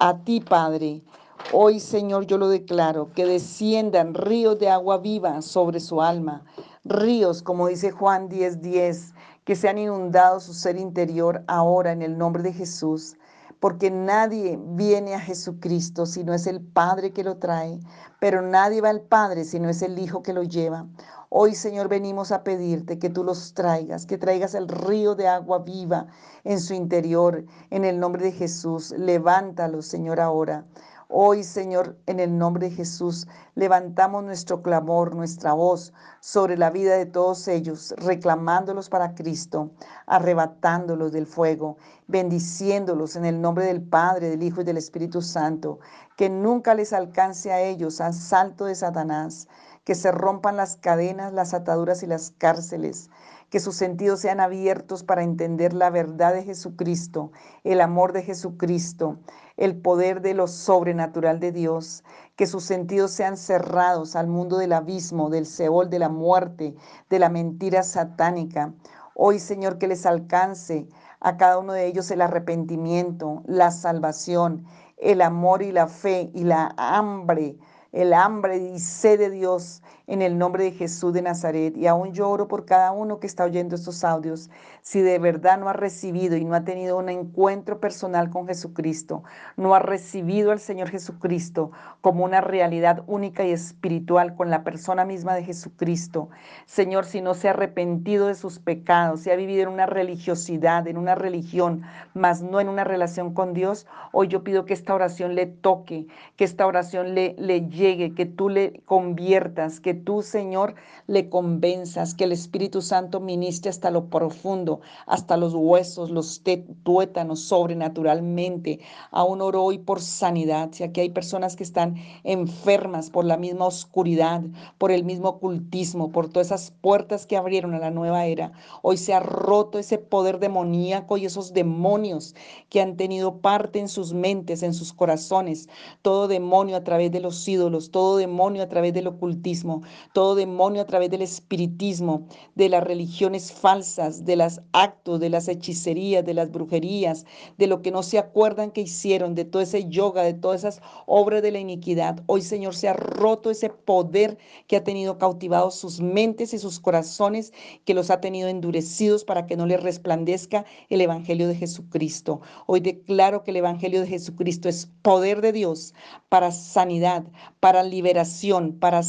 a 0.00 0.24
ti, 0.24 0.40
Padre, 0.40 1.04
Hoy, 1.50 1.80
Señor, 1.80 2.26
yo 2.26 2.36
lo 2.36 2.50
declaro, 2.50 3.10
que 3.14 3.24
desciendan 3.24 4.12
ríos 4.12 4.58
de 4.58 4.68
agua 4.68 4.98
viva 4.98 5.40
sobre 5.40 5.80
su 5.80 6.02
alma, 6.02 6.44
ríos, 6.84 7.42
como 7.42 7.68
dice 7.68 7.90
Juan 7.90 8.28
10:10, 8.28 8.60
10, 8.60 9.14
que 9.44 9.56
sean 9.56 9.78
inundados 9.78 10.42
su 10.42 10.52
ser 10.52 10.76
interior 10.76 11.42
ahora 11.46 11.92
en 11.92 12.02
el 12.02 12.18
nombre 12.18 12.42
de 12.42 12.52
Jesús, 12.52 13.16
porque 13.60 13.90
nadie 13.90 14.58
viene 14.62 15.14
a 15.14 15.20
Jesucristo 15.20 16.04
si 16.04 16.22
no 16.22 16.34
es 16.34 16.46
el 16.46 16.60
Padre 16.60 17.14
que 17.14 17.24
lo 17.24 17.38
trae, 17.38 17.80
pero 18.20 18.42
nadie 18.42 18.82
va 18.82 18.90
al 18.90 19.00
Padre 19.00 19.44
si 19.44 19.58
no 19.58 19.70
es 19.70 19.80
el 19.80 19.98
Hijo 19.98 20.22
que 20.22 20.34
lo 20.34 20.42
lleva. 20.42 20.86
Hoy, 21.30 21.54
Señor, 21.54 21.88
venimos 21.88 22.30
a 22.30 22.44
pedirte 22.44 22.98
que 22.98 23.08
tú 23.08 23.24
los 23.24 23.54
traigas, 23.54 24.04
que 24.04 24.18
traigas 24.18 24.54
el 24.54 24.68
río 24.68 25.14
de 25.14 25.28
agua 25.28 25.60
viva 25.60 26.08
en 26.44 26.60
su 26.60 26.74
interior, 26.74 27.46
en 27.70 27.86
el 27.86 27.98
nombre 27.98 28.22
de 28.22 28.32
Jesús. 28.32 28.90
Levántalos, 28.98 29.86
Señor, 29.86 30.20
ahora. 30.20 30.66
Hoy, 31.10 31.42
Señor, 31.42 31.96
en 32.04 32.20
el 32.20 32.36
nombre 32.36 32.68
de 32.68 32.76
Jesús, 32.76 33.26
levantamos 33.54 34.22
nuestro 34.24 34.60
clamor, 34.60 35.14
nuestra 35.14 35.54
voz 35.54 35.94
sobre 36.20 36.58
la 36.58 36.68
vida 36.68 36.98
de 36.98 37.06
todos 37.06 37.48
ellos, 37.48 37.94
reclamándolos 37.96 38.90
para 38.90 39.14
Cristo, 39.14 39.70
arrebatándolos 40.04 41.10
del 41.12 41.26
fuego, 41.26 41.78
bendiciéndolos 42.08 43.16
en 43.16 43.24
el 43.24 43.40
nombre 43.40 43.64
del 43.64 43.80
Padre, 43.80 44.28
del 44.28 44.42
Hijo 44.42 44.60
y 44.60 44.64
del 44.64 44.76
Espíritu 44.76 45.22
Santo, 45.22 45.78
que 46.18 46.28
nunca 46.28 46.74
les 46.74 46.92
alcance 46.92 47.52
a 47.52 47.62
ellos 47.62 48.02
asalto 48.02 48.66
de 48.66 48.74
Satanás, 48.74 49.48
que 49.84 49.94
se 49.94 50.12
rompan 50.12 50.58
las 50.58 50.76
cadenas, 50.76 51.32
las 51.32 51.54
ataduras 51.54 52.02
y 52.02 52.06
las 52.06 52.32
cárceles, 52.36 53.08
que 53.50 53.60
sus 53.60 53.76
sentidos 53.76 54.20
sean 54.20 54.40
abiertos 54.40 55.02
para 55.02 55.22
entender 55.22 55.72
la 55.72 55.90
verdad 55.90 56.34
de 56.34 56.42
Jesucristo, 56.42 57.32
el 57.64 57.80
amor 57.80 58.12
de 58.12 58.22
Jesucristo, 58.22 59.18
el 59.56 59.76
poder 59.76 60.20
de 60.20 60.34
lo 60.34 60.46
sobrenatural 60.46 61.40
de 61.40 61.52
Dios, 61.52 62.04
que 62.36 62.46
sus 62.46 62.64
sentidos 62.64 63.10
sean 63.10 63.36
cerrados 63.36 64.16
al 64.16 64.26
mundo 64.26 64.58
del 64.58 64.72
abismo, 64.72 65.30
del 65.30 65.46
Seol, 65.46 65.88
de 65.90 65.98
la 65.98 66.08
muerte, 66.08 66.76
de 67.08 67.18
la 67.18 67.28
mentira 67.28 67.82
satánica. 67.82 68.74
Hoy, 69.14 69.38
Señor, 69.38 69.78
que 69.78 69.88
les 69.88 70.06
alcance 70.06 70.86
a 71.20 71.36
cada 71.36 71.58
uno 71.58 71.72
de 71.72 71.86
ellos 71.86 72.10
el 72.10 72.20
arrepentimiento, 72.20 73.42
la 73.46 73.70
salvación, 73.70 74.64
el 74.98 75.22
amor 75.22 75.62
y 75.62 75.72
la 75.72 75.86
fe 75.88 76.30
y 76.34 76.44
la 76.44 76.74
hambre 76.76 77.58
el 77.92 78.12
hambre 78.12 78.58
y 78.58 78.78
sed 78.78 79.18
de 79.18 79.30
Dios 79.30 79.82
en 80.08 80.22
el 80.22 80.38
nombre 80.38 80.64
de 80.64 80.72
Jesús 80.72 81.12
de 81.12 81.22
Nazaret. 81.22 81.76
Y 81.76 81.86
aún 81.86 82.12
lloro 82.12 82.48
por 82.48 82.64
cada 82.64 82.90
uno 82.90 83.20
que 83.20 83.26
está 83.26 83.44
oyendo 83.44 83.76
estos 83.76 84.02
audios. 84.02 84.50
Si 84.82 85.00
de 85.00 85.18
verdad 85.18 85.58
no 85.58 85.68
ha 85.68 85.74
recibido 85.74 86.36
y 86.36 86.44
no 86.44 86.54
ha 86.54 86.64
tenido 86.64 86.96
un 86.96 87.10
encuentro 87.10 87.78
personal 87.78 88.30
con 88.30 88.46
Jesucristo, 88.46 89.22
no 89.56 89.74
ha 89.74 89.78
recibido 89.78 90.50
al 90.50 90.60
Señor 90.60 90.88
Jesucristo 90.88 91.70
como 92.00 92.24
una 92.24 92.40
realidad 92.40 93.04
única 93.06 93.44
y 93.44 93.52
espiritual 93.52 94.34
con 94.34 94.50
la 94.50 94.64
persona 94.64 95.04
misma 95.04 95.34
de 95.34 95.44
Jesucristo. 95.44 96.30
Señor, 96.64 97.04
si 97.04 97.20
no 97.20 97.34
se 97.34 97.48
ha 97.48 97.50
arrepentido 97.50 98.28
de 98.28 98.34
sus 98.34 98.58
pecados, 98.58 99.20
si 99.20 99.30
ha 99.30 99.36
vivido 99.36 99.62
en 99.62 99.68
una 99.68 99.86
religiosidad, 99.86 100.86
en 100.88 100.96
una 100.96 101.14
religión, 101.14 101.82
mas 102.14 102.42
no 102.42 102.60
en 102.60 102.68
una 102.68 102.84
relación 102.84 103.34
con 103.34 103.52
Dios, 103.52 103.86
hoy 104.12 104.28
yo 104.28 104.42
pido 104.42 104.64
que 104.64 104.72
esta 104.72 104.94
oración 104.94 105.34
le 105.34 105.46
toque, 105.46 106.06
que 106.36 106.44
esta 106.44 106.66
oración 106.66 107.14
le, 107.14 107.34
le 107.38 107.68
llegue, 107.68 108.14
que 108.14 108.24
tú 108.24 108.48
le 108.48 108.80
conviertas, 108.86 109.80
que 109.80 109.97
tú, 109.98 110.22
Señor, 110.22 110.74
le 111.06 111.28
convenzas, 111.28 112.14
que 112.14 112.24
el 112.24 112.32
Espíritu 112.32 112.80
Santo 112.82 113.20
ministre 113.20 113.70
hasta 113.70 113.90
lo 113.90 114.08
profundo, 114.08 114.80
hasta 115.06 115.36
los 115.36 115.54
huesos, 115.54 116.10
los 116.10 116.42
tuétanos, 116.82 117.40
sobrenaturalmente. 117.40 118.80
Aún 119.10 119.42
oro 119.42 119.62
hoy 119.62 119.78
por 119.78 120.00
sanidad. 120.00 120.70
Si 120.72 120.82
aquí 120.82 121.00
hay 121.00 121.10
personas 121.10 121.56
que 121.56 121.64
están 121.64 121.96
enfermas 122.24 123.10
por 123.10 123.24
la 123.24 123.36
misma 123.36 123.66
oscuridad, 123.66 124.42
por 124.78 124.90
el 124.90 125.04
mismo 125.04 125.28
ocultismo, 125.28 126.10
por 126.10 126.28
todas 126.28 126.48
esas 126.48 126.70
puertas 126.70 127.26
que 127.26 127.36
abrieron 127.36 127.74
a 127.74 127.78
la 127.78 127.90
nueva 127.90 128.26
era, 128.26 128.52
hoy 128.82 128.96
se 128.96 129.14
ha 129.14 129.20
roto 129.20 129.78
ese 129.78 129.98
poder 129.98 130.38
demoníaco 130.38 131.16
y 131.16 131.26
esos 131.26 131.52
demonios 131.52 132.34
que 132.70 132.80
han 132.80 132.96
tenido 132.96 133.38
parte 133.38 133.78
en 133.78 133.88
sus 133.88 134.14
mentes, 134.14 134.62
en 134.62 134.74
sus 134.74 134.92
corazones. 134.92 135.68
Todo 136.02 136.28
demonio 136.28 136.76
a 136.76 136.84
través 136.84 137.12
de 137.12 137.20
los 137.20 137.46
ídolos 137.46 137.88
todo 137.90 138.16
demonio 138.16 138.62
a 138.62 138.68
través 138.68 138.94
del 138.94 139.06
ocultismo, 139.06 139.82
todo 140.12 140.34
demonio 140.34 140.82
a 140.82 140.86
través 140.86 141.10
del 141.10 141.22
espiritismo, 141.22 142.26
de 142.54 142.68
las 142.68 142.84
religiones 142.84 143.52
falsas, 143.52 144.24
de 144.24 144.36
los 144.36 144.60
actos, 144.72 145.20
de 145.20 145.30
las 145.30 145.48
hechicerías, 145.48 146.24
de 146.24 146.34
las 146.34 146.50
brujerías, 146.50 147.24
de 147.56 147.66
lo 147.66 147.82
que 147.82 147.90
no 147.90 148.02
se 148.02 148.18
acuerdan 148.18 148.70
que 148.70 148.82
hicieron, 148.82 149.34
de 149.34 149.44
todo 149.44 149.62
ese 149.62 149.88
yoga, 149.88 150.22
de 150.22 150.34
todas 150.34 150.60
esas 150.60 150.82
obras 151.06 151.42
de 151.42 151.52
la 151.52 151.58
iniquidad. 151.58 152.22
Hoy, 152.26 152.42
Señor, 152.42 152.74
se 152.74 152.88
ha 152.88 152.92
roto 152.92 153.50
ese 153.50 153.70
poder 153.70 154.38
que 154.66 154.76
ha 154.76 154.84
tenido 154.84 155.18
cautivados 155.18 155.74
sus 155.74 156.00
mentes 156.00 156.54
y 156.54 156.58
sus 156.58 156.80
corazones, 156.80 157.52
que 157.84 157.94
los 157.94 158.10
ha 158.10 158.20
tenido 158.20 158.48
endurecidos 158.48 159.24
para 159.24 159.46
que 159.46 159.56
no 159.56 159.66
les 159.66 159.82
resplandezca 159.82 160.64
el 160.88 161.00
Evangelio 161.00 161.48
de 161.48 161.54
Jesucristo. 161.54 162.40
Hoy 162.66 162.80
declaro 162.80 163.42
que 163.42 163.50
el 163.50 163.58
Evangelio 163.58 164.00
de 164.00 164.06
Jesucristo 164.06 164.68
es 164.68 164.90
poder 165.02 165.40
de 165.40 165.52
Dios 165.52 165.94
para 166.28 166.50
sanidad, 166.50 167.24
para 167.60 167.82
liberación, 167.82 168.78
para 168.78 169.02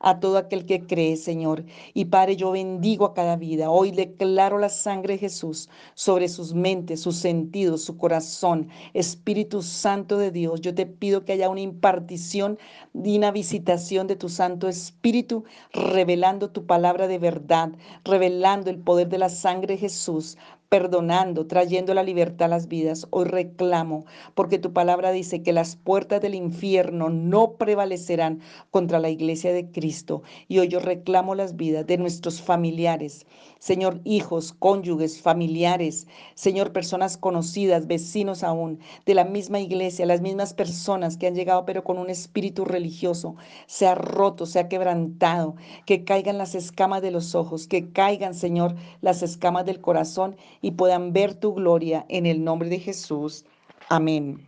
a 0.00 0.20
todo 0.20 0.38
aquel 0.38 0.66
que 0.66 0.86
cree, 0.86 1.16
Señor. 1.16 1.64
Y 1.94 2.06
Padre, 2.06 2.36
yo 2.36 2.50
bendigo 2.52 3.04
a 3.04 3.14
cada 3.14 3.36
vida. 3.36 3.70
Hoy 3.70 3.90
declaro 3.90 4.58
la 4.58 4.68
sangre 4.68 5.14
de 5.14 5.20
Jesús 5.20 5.68
sobre 5.94 6.28
sus 6.28 6.54
mentes, 6.54 7.00
sus 7.00 7.16
sentidos, 7.16 7.82
su 7.82 7.96
corazón. 7.96 8.68
Espíritu 8.94 9.62
Santo 9.62 10.18
de 10.18 10.30
Dios, 10.30 10.60
yo 10.60 10.74
te 10.74 10.86
pido 10.86 11.24
que 11.24 11.32
haya 11.32 11.48
una 11.48 11.60
impartición 11.60 12.58
y 12.94 13.16
una 13.16 13.30
visitación 13.30 14.06
de 14.06 14.16
tu 14.16 14.28
Santo 14.28 14.68
Espíritu, 14.68 15.44
revelando 15.72 16.50
tu 16.50 16.66
palabra 16.66 17.06
de 17.08 17.18
verdad, 17.18 17.70
revelando 18.04 18.70
el 18.70 18.78
poder 18.78 19.08
de 19.08 19.18
la 19.18 19.28
sangre 19.28 19.74
de 19.74 19.80
Jesús 19.80 20.36
perdonando, 20.68 21.46
trayendo 21.46 21.94
la 21.94 22.02
libertad 22.02 22.46
a 22.46 22.48
las 22.48 22.68
vidas. 22.68 23.06
Hoy 23.10 23.24
reclamo, 23.24 24.04
porque 24.34 24.58
tu 24.58 24.72
palabra 24.72 25.12
dice 25.12 25.42
que 25.42 25.52
las 25.52 25.76
puertas 25.76 26.20
del 26.20 26.34
infierno 26.34 27.08
no 27.08 27.52
prevalecerán 27.52 28.40
contra 28.70 28.98
la 28.98 29.08
iglesia 29.08 29.52
de 29.52 29.70
Cristo. 29.70 30.22
Y 30.46 30.58
hoy 30.58 30.68
yo 30.68 30.80
reclamo 30.80 31.34
las 31.34 31.56
vidas 31.56 31.86
de 31.86 31.96
nuestros 31.96 32.42
familiares, 32.42 33.26
Señor, 33.58 34.00
hijos, 34.04 34.52
cónyuges, 34.52 35.20
familiares, 35.20 36.06
Señor, 36.34 36.72
personas 36.72 37.16
conocidas, 37.16 37.88
vecinos 37.88 38.44
aún, 38.44 38.78
de 39.04 39.14
la 39.14 39.24
misma 39.24 39.58
iglesia, 39.58 40.06
las 40.06 40.20
mismas 40.20 40.54
personas 40.54 41.16
que 41.16 41.26
han 41.26 41.34
llegado 41.34 41.64
pero 41.64 41.82
con 41.82 41.98
un 41.98 42.08
espíritu 42.08 42.64
religioso, 42.64 43.34
se 43.66 43.86
ha 43.86 43.96
roto, 43.96 44.46
se 44.46 44.60
ha 44.60 44.68
quebrantado, 44.68 45.56
que 45.86 46.04
caigan 46.04 46.38
las 46.38 46.54
escamas 46.54 47.02
de 47.02 47.10
los 47.10 47.34
ojos, 47.34 47.66
que 47.66 47.90
caigan, 47.90 48.34
Señor, 48.34 48.76
las 49.00 49.22
escamas 49.22 49.64
del 49.64 49.80
corazón 49.80 50.36
y 50.60 50.72
puedan 50.72 51.12
ver 51.12 51.34
tu 51.34 51.54
gloria 51.54 52.04
en 52.08 52.26
el 52.26 52.42
nombre 52.42 52.68
de 52.68 52.78
Jesús. 52.78 53.44
Amén. 53.88 54.46